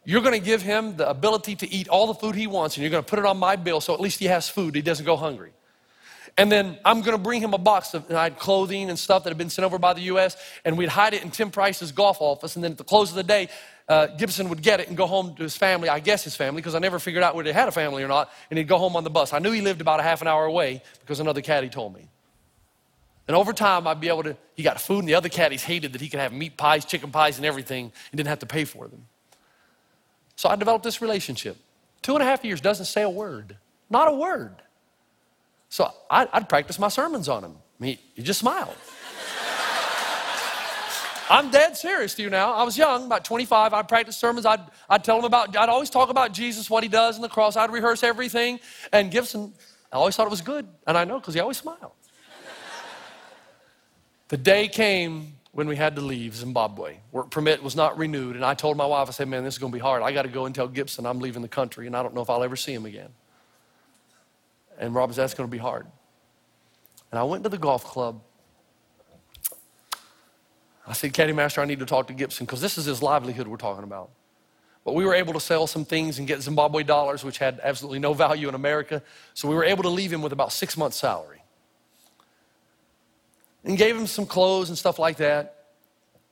You're 0.05 0.21
going 0.21 0.39
to 0.39 0.45
give 0.45 0.61
him 0.61 0.97
the 0.97 1.09
ability 1.09 1.55
to 1.57 1.71
eat 1.71 1.87
all 1.87 2.07
the 2.07 2.13
food 2.13 2.35
he 2.35 2.47
wants, 2.47 2.75
and 2.75 2.83
you're 2.83 2.91
going 2.91 3.03
to 3.03 3.09
put 3.09 3.19
it 3.19 3.25
on 3.25 3.37
my 3.37 3.55
bill 3.55 3.81
so 3.81 3.93
at 3.93 3.99
least 3.99 4.19
he 4.19 4.25
has 4.25 4.49
food. 4.49 4.75
He 4.75 4.81
doesn't 4.81 5.05
go 5.05 5.15
hungry. 5.15 5.51
And 6.37 6.51
then 6.51 6.77
I'm 6.85 7.01
going 7.01 7.17
to 7.17 7.21
bring 7.21 7.41
him 7.41 7.53
a 7.53 7.57
box 7.57 7.93
of 7.93 8.09
I 8.11 8.23
had 8.23 8.39
clothing 8.39 8.89
and 8.89 8.97
stuff 8.97 9.23
that 9.23 9.29
had 9.29 9.37
been 9.37 9.49
sent 9.49 9.65
over 9.65 9.77
by 9.77 9.93
the 9.93 10.01
U.S., 10.03 10.37
and 10.63 10.77
we'd 10.77 10.89
hide 10.89 11.13
it 11.13 11.23
in 11.23 11.31
Tim 11.31 11.51
Price's 11.51 11.91
golf 11.91 12.21
office. 12.21 12.55
And 12.55 12.63
then 12.63 12.71
at 12.71 12.77
the 12.77 12.83
close 12.83 13.09
of 13.09 13.15
the 13.15 13.23
day, 13.23 13.49
uh, 13.89 14.05
Gibson 14.05 14.49
would 14.49 14.61
get 14.61 14.79
it 14.79 14.87
and 14.87 14.95
go 14.95 15.07
home 15.07 15.35
to 15.35 15.43
his 15.43 15.57
family, 15.57 15.89
I 15.89 15.99
guess 15.99 16.23
his 16.23 16.35
family, 16.35 16.61
because 16.61 16.75
I 16.75 16.79
never 16.79 16.99
figured 16.99 17.23
out 17.23 17.35
whether 17.35 17.49
he 17.49 17.53
had 17.53 17.67
a 17.67 17.71
family 17.71 18.03
or 18.03 18.07
not, 18.07 18.31
and 18.49 18.57
he'd 18.57 18.67
go 18.67 18.77
home 18.77 18.95
on 18.95 19.03
the 19.03 19.09
bus. 19.09 19.33
I 19.33 19.39
knew 19.39 19.51
he 19.51 19.61
lived 19.61 19.81
about 19.81 19.99
a 19.99 20.03
half 20.03 20.21
an 20.21 20.27
hour 20.27 20.45
away 20.45 20.83
because 20.99 21.19
another 21.19 21.41
caddy 21.41 21.69
told 21.69 21.95
me. 21.95 22.07
And 23.27 23.35
over 23.35 23.51
time, 23.51 23.87
I'd 23.87 23.99
be 23.99 24.07
able 24.07 24.23
to, 24.23 24.37
he 24.55 24.63
got 24.63 24.79
food, 24.79 24.99
and 24.99 25.07
the 25.07 25.15
other 25.15 25.29
caddies 25.29 25.63
hated 25.63 25.93
that 25.93 26.01
he 26.01 26.09
could 26.09 26.19
have 26.19 26.31
meat 26.31 26.55
pies, 26.55 26.85
chicken 26.85 27.11
pies, 27.11 27.37
and 27.37 27.45
everything, 27.45 27.85
and 28.11 28.17
didn't 28.17 28.29
have 28.29 28.39
to 28.39 28.45
pay 28.45 28.63
for 28.63 28.87
them. 28.87 29.05
So 30.35 30.49
I 30.49 30.55
developed 30.55 30.83
this 30.83 31.01
relationship. 31.01 31.57
Two 32.01 32.13
and 32.13 32.23
a 32.23 32.25
half 32.25 32.45
years 32.45 32.61
doesn't 32.61 32.85
say 32.85 33.01
a 33.01 33.09
word, 33.09 33.57
not 33.89 34.07
a 34.07 34.13
word. 34.13 34.55
So 35.69 35.91
I'd, 36.09 36.27
I'd 36.31 36.49
practice 36.49 36.79
my 36.79 36.87
sermons 36.87 37.27
on 37.27 37.43
him. 37.43 37.55
He, 37.81 37.99
he 38.15 38.23
just 38.23 38.39
smiled. 38.39 38.75
I'm 41.29 41.51
dead 41.51 41.77
serious 41.77 42.15
to 42.15 42.23
you 42.23 42.29
now. 42.29 42.53
I 42.53 42.63
was 42.63 42.75
young, 42.75 43.05
about 43.05 43.23
25. 43.23 43.73
I'd 43.73 43.87
practice 43.87 44.17
sermons. 44.17 44.47
I'd, 44.47 44.61
I'd 44.89 45.03
tell 45.03 45.19
him 45.19 45.25
about, 45.25 45.55
I'd 45.55 45.69
always 45.69 45.91
talk 45.91 46.09
about 46.09 46.33
Jesus, 46.33 46.69
what 46.69 46.81
he 46.81 46.89
does 46.89 47.17
in 47.17 47.21
the 47.21 47.29
cross. 47.29 47.55
I'd 47.55 47.71
rehearse 47.71 48.01
everything. 48.01 48.59
And 48.91 49.11
Gibson, 49.11 49.53
I 49.91 49.97
always 49.97 50.15
thought 50.15 50.25
it 50.25 50.31
was 50.31 50.41
good. 50.41 50.67
And 50.87 50.97
I 50.97 51.05
know 51.05 51.19
because 51.19 51.35
he 51.35 51.39
always 51.39 51.57
smiled. 51.57 51.91
the 54.29 54.37
day 54.37 54.67
came 54.67 55.33
when 55.51 55.67
we 55.67 55.75
had 55.75 55.95
to 55.97 56.01
leave 56.01 56.35
Zimbabwe. 56.35 56.97
Work 57.11 57.29
permit 57.29 57.61
was 57.61 57.75
not 57.75 57.97
renewed. 57.97 58.35
And 58.35 58.43
I 58.43 58.55
told 58.55 58.75
my 58.75 58.85
wife, 58.87 59.07
I 59.07 59.11
said, 59.11 59.27
man, 59.27 59.43
this 59.43 59.53
is 59.55 59.59
going 59.59 59.71
to 59.71 59.75
be 59.75 59.81
hard. 59.81 60.01
I 60.01 60.11
got 60.11 60.23
to 60.23 60.29
go 60.29 60.45
and 60.45 60.55
tell 60.55 60.67
Gibson 60.67 61.05
I'm 61.05 61.19
leaving 61.19 61.43
the 61.43 61.47
country 61.47 61.85
and 61.85 61.95
I 61.95 62.01
don't 62.01 62.15
know 62.15 62.21
if 62.21 62.29
I'll 62.29 62.43
ever 62.43 62.55
see 62.55 62.73
him 62.73 62.85
again. 62.85 63.09
And 64.79 64.95
Rob 64.95 65.13
said, 65.13 65.23
that's 65.23 65.35
going 65.35 65.47
to 65.47 65.51
be 65.51 65.59
hard. 65.59 65.85
And 67.11 67.19
I 67.19 67.23
went 67.23 67.43
to 67.43 67.49
the 67.49 67.57
golf 67.57 67.83
club. 67.83 68.21
I 70.89 70.93
said, 70.93 71.13
Caddy 71.13 71.33
Master, 71.33 71.61
I 71.61 71.65
need 71.65 71.79
to 71.79 71.85
talk 71.85 72.07
to 72.07 72.13
Gibson 72.13 72.47
because 72.47 72.61
this 72.61 72.79
is 72.79 72.85
his 72.85 73.03
livelihood 73.03 73.47
we're 73.47 73.57
talking 73.57 73.83
about. 73.83 74.09
But 74.83 74.95
we 74.95 75.05
were 75.05 75.13
able 75.13 75.33
to 75.33 75.39
sell 75.39 75.67
some 75.67 75.85
things 75.85 76.17
and 76.17 76.27
get 76.27 76.41
Zimbabwe 76.41 76.81
dollars, 76.81 77.23
which 77.23 77.37
had 77.37 77.59
absolutely 77.61 77.99
no 77.99 78.13
value 78.13 78.49
in 78.49 78.55
America. 78.55 79.03
So 79.35 79.47
we 79.47 79.53
were 79.53 79.63
able 79.63 79.83
to 79.83 79.89
leave 79.89 80.11
him 80.11 80.23
with 80.23 80.33
about 80.33 80.51
six 80.51 80.75
months' 80.75 80.97
salary. 80.97 81.43
And 83.63 83.77
gave 83.77 83.95
him 83.95 84.07
some 84.07 84.25
clothes 84.25 84.69
and 84.69 84.77
stuff 84.77 84.97
like 84.97 85.17
that. 85.17 85.67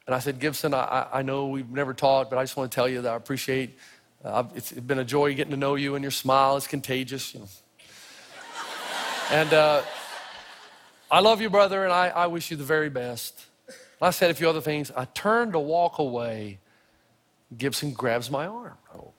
And 0.08 0.16
I 0.16 0.20
said, 0.20 0.40
Gibson, 0.40 0.74
I, 0.74 1.06
I 1.14 1.22
know 1.22 1.50
we've 1.50 1.70
never 1.70 1.94
talked, 1.94 2.32
but 2.32 2.40
I 2.40 2.44
just 2.44 2.58
want 2.58 2.72
to 2.72 2.76
tell 2.76 2.90
you 2.90 3.02
that 3.04 3.14
I 3.14 3.16
appreciate 3.16 3.78
uh, 4.26 4.46
it's 4.56 4.72
been 4.72 4.98
a 4.98 5.06
joy 5.06 5.36
getting 5.36 5.52
to 5.52 5.58
know 5.58 5.76
you 5.76 5.94
and 5.94 6.04
your 6.04 6.12
smile 6.12 6.58
is 6.58 6.66
contagious. 6.66 7.36
You 7.36 7.42
know. 7.42 7.48
And 9.30 9.54
uh, 9.54 9.84
I 11.12 11.20
love 11.20 11.42
you, 11.42 11.52
brother, 11.52 11.84
and 11.84 11.94
I, 11.94 12.08
I 12.08 12.26
wish 12.26 12.50
you 12.50 12.58
the 12.58 12.64
very 12.64 12.90
best. 12.90 13.46
I 14.02 14.12
said 14.12 14.30
a 14.30 14.34
few 14.34 14.48
other 14.50 14.62
things. 14.62 14.92
I 14.96 15.06
turned 15.06 15.54
to 15.54 15.60
walk 15.60 16.00
away. 16.00 16.60
Gibson 17.58 17.94
grabs 17.94 18.30
my 18.30 18.46
arm. 18.46 18.78
Oh. 18.96 19.12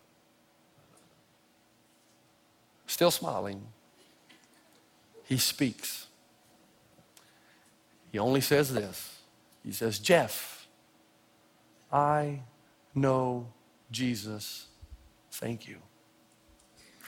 Still 2.86 3.10
smiling. 3.10 3.62
He 5.24 5.36
speaks. 5.36 6.06
He 8.12 8.18
only 8.18 8.40
says 8.40 8.72
this 8.72 9.18
He 9.64 9.72
says, 9.72 9.98
Jeff, 9.98 10.66
I 11.92 12.40
know 12.94 13.48
Jesus. 13.90 14.66
Thank 15.32 15.68
you. 15.68 15.76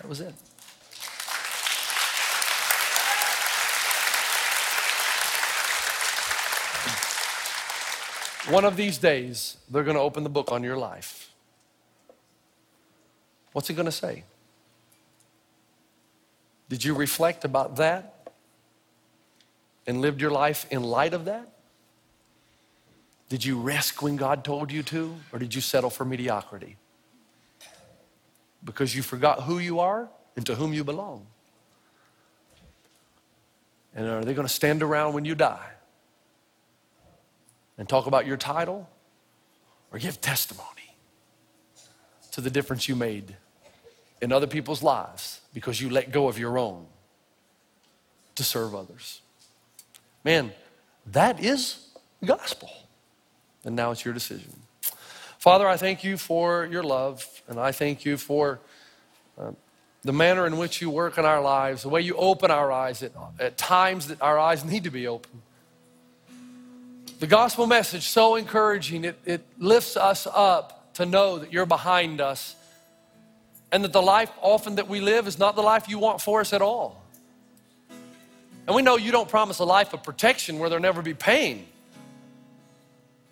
That 0.00 0.09
was 0.09 0.20
it. 0.20 0.35
One 8.48 8.64
of 8.64 8.76
these 8.76 8.98
days, 8.98 9.59
they're 9.70 9.85
going 9.85 9.96
to 9.96 10.03
open 10.03 10.24
the 10.24 10.31
book 10.31 10.50
on 10.50 10.62
your 10.62 10.76
life. 10.76 11.31
What's 13.53 13.68
it 13.68 13.74
going 13.74 13.87
to 13.87 13.92
say? 13.92 14.24
Did 16.68 16.85
you 16.85 16.94
reflect 16.94 17.44
about 17.44 17.76
that 17.76 18.33
and 19.87 20.00
lived 20.00 20.20
your 20.20 20.31
life 20.31 20.66
in 20.70 20.83
light 20.83 21.12
of 21.12 21.24
that? 21.26 21.48
Did 23.29 23.44
you 23.44 23.59
risk 23.61 24.03
when 24.03 24.16
God 24.16 24.44
told 24.44 24.72
you 24.72 24.83
to, 24.85 25.14
or 25.33 25.38
did 25.38 25.55
you 25.55 25.61
settle 25.61 25.90
for 25.90 26.05
mediocrity? 26.05 26.76
Because 28.64 28.94
you 28.94 29.03
forgot 29.03 29.42
who 29.42 29.59
you 29.59 29.81
are 29.81 30.09
and 30.37 30.46
to 30.46 30.55
whom 30.55 30.72
you 30.72 30.85
belong. 30.85 31.26
And 33.94 34.07
are 34.07 34.24
they 34.24 34.35
going 34.35 34.46
to 34.46 34.53
stand 34.53 34.83
around 34.83 35.14
when 35.14 35.24
you 35.24 35.35
die? 35.35 35.70
And 37.80 37.88
talk 37.88 38.06
about 38.06 38.26
your 38.26 38.36
title 38.36 38.86
or 39.90 39.98
give 39.98 40.20
testimony 40.20 40.94
to 42.30 42.42
the 42.42 42.50
difference 42.50 42.90
you 42.90 42.94
made 42.94 43.34
in 44.20 44.32
other 44.32 44.46
people's 44.46 44.82
lives 44.82 45.40
because 45.54 45.80
you 45.80 45.88
let 45.88 46.12
go 46.12 46.28
of 46.28 46.38
your 46.38 46.58
own 46.58 46.84
to 48.34 48.44
serve 48.44 48.74
others. 48.74 49.22
Man, 50.22 50.52
that 51.06 51.42
is 51.42 51.88
gospel. 52.22 52.70
And 53.64 53.76
now 53.76 53.92
it's 53.92 54.04
your 54.04 54.12
decision. 54.12 54.52
Father, 55.38 55.66
I 55.66 55.78
thank 55.78 56.04
you 56.04 56.18
for 56.18 56.66
your 56.66 56.82
love, 56.82 57.26
and 57.48 57.58
I 57.58 57.72
thank 57.72 58.04
you 58.04 58.18
for 58.18 58.60
uh, 59.38 59.52
the 60.02 60.12
manner 60.12 60.46
in 60.46 60.58
which 60.58 60.82
you 60.82 60.90
work 60.90 61.16
in 61.16 61.24
our 61.24 61.40
lives, 61.40 61.84
the 61.84 61.88
way 61.88 62.02
you 62.02 62.14
open 62.16 62.50
our 62.50 62.70
eyes 62.70 63.02
at, 63.02 63.12
at 63.38 63.56
times 63.56 64.08
that 64.08 64.20
our 64.20 64.38
eyes 64.38 64.66
need 64.66 64.84
to 64.84 64.90
be 64.90 65.06
open 65.06 65.40
the 67.20 67.26
gospel 67.26 67.66
message 67.66 68.09
so 68.09 68.35
encouraging. 68.37 69.04
It, 69.04 69.20
it 69.24 69.44
lifts 69.59 69.96
us 69.96 70.26
up 70.26 70.94
to 70.94 71.06
know 71.06 71.38
that 71.38 71.52
you're 71.52 71.66
behind 71.66 72.20
us 72.20 72.56
and 73.70 73.85
that 73.85 73.92
the 73.92 74.02
life 74.02 74.30
often 74.40 74.76
that 74.76 74.88
we 74.88 75.00
live 75.00 75.28
is 75.28 75.38
not 75.38 75.54
the 75.54 75.62
life 75.62 75.88
you 75.88 75.98
want 75.98 76.20
for 76.20 76.40
us 76.40 76.52
at 76.52 76.62
all. 76.62 77.00
And 78.66 78.74
we 78.74 78.83
know 78.83 78.96
you 78.96 79.12
don't 79.12 79.28
promise 79.28 79.59
a 79.59 79.64
life 79.64 79.92
of 79.92 80.02
protection 80.02 80.59
where 80.59 80.68
there'll 80.70 80.83
never 80.83 81.02
be 81.02 81.14
pain, 81.14 81.66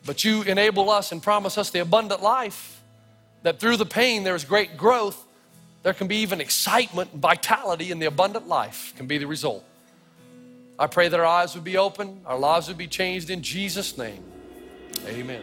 but 0.05 0.23
you 0.23 0.43
enable 0.43 0.91
us 0.91 1.11
and 1.11 1.23
promise 1.23 1.57
us 1.57 1.71
the 1.71 1.81
abundant 1.81 2.23
life 2.23 2.83
that 3.43 3.59
through 3.59 3.79
the 3.79 3.87
pain 3.87 4.23
there's 4.23 4.45
great 4.45 4.77
growth. 4.77 5.25
There 5.83 5.95
can 5.95 6.09
be 6.09 6.17
even 6.17 6.41
excitement 6.41 7.13
and 7.13 7.23
vitality 7.23 7.91
in 7.91 8.01
the 8.01 8.07
abundant 8.07 8.49
life, 8.49 8.93
can 8.97 9.07
be 9.07 9.17
the 9.17 9.27
result. 9.27 9.65
I 10.81 10.87
pray 10.87 11.09
that 11.09 11.19
our 11.19 11.27
eyes 11.27 11.57
would 11.57 11.65
be 11.65 11.77
open, 11.77 12.21
our 12.25 12.39
lives 12.39 12.69
would 12.69 12.79
be 12.79 12.87
changed 12.87 13.31
in 13.31 13.43
Jesus' 13.43 13.99
name. 13.99 14.23
Amen. 15.07 15.43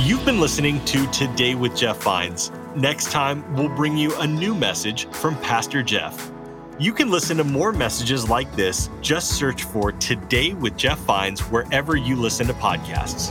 You've 0.00 0.24
been 0.24 0.40
listening 0.40 0.84
to 0.86 1.06
Today 1.12 1.54
with 1.54 1.76
Jeff 1.76 2.02
Vines. 2.02 2.50
Next 2.74 3.12
time, 3.12 3.44
we'll 3.54 3.68
bring 3.68 3.96
you 3.96 4.12
a 4.16 4.26
new 4.26 4.54
message 4.54 5.06
from 5.10 5.36
Pastor 5.36 5.84
Jeff. 5.84 6.32
You 6.80 6.92
can 6.92 7.10
listen 7.10 7.36
to 7.36 7.44
more 7.44 7.72
messages 7.72 8.28
like 8.28 8.50
this. 8.56 8.88
Just 9.02 9.32
search 9.32 9.62
for 9.62 9.92
Today 9.92 10.54
with 10.54 10.76
Jeff 10.76 10.98
Vines 11.00 11.40
wherever 11.42 11.96
you 11.96 12.16
listen 12.16 12.48
to 12.48 12.54
podcasts. 12.54 13.30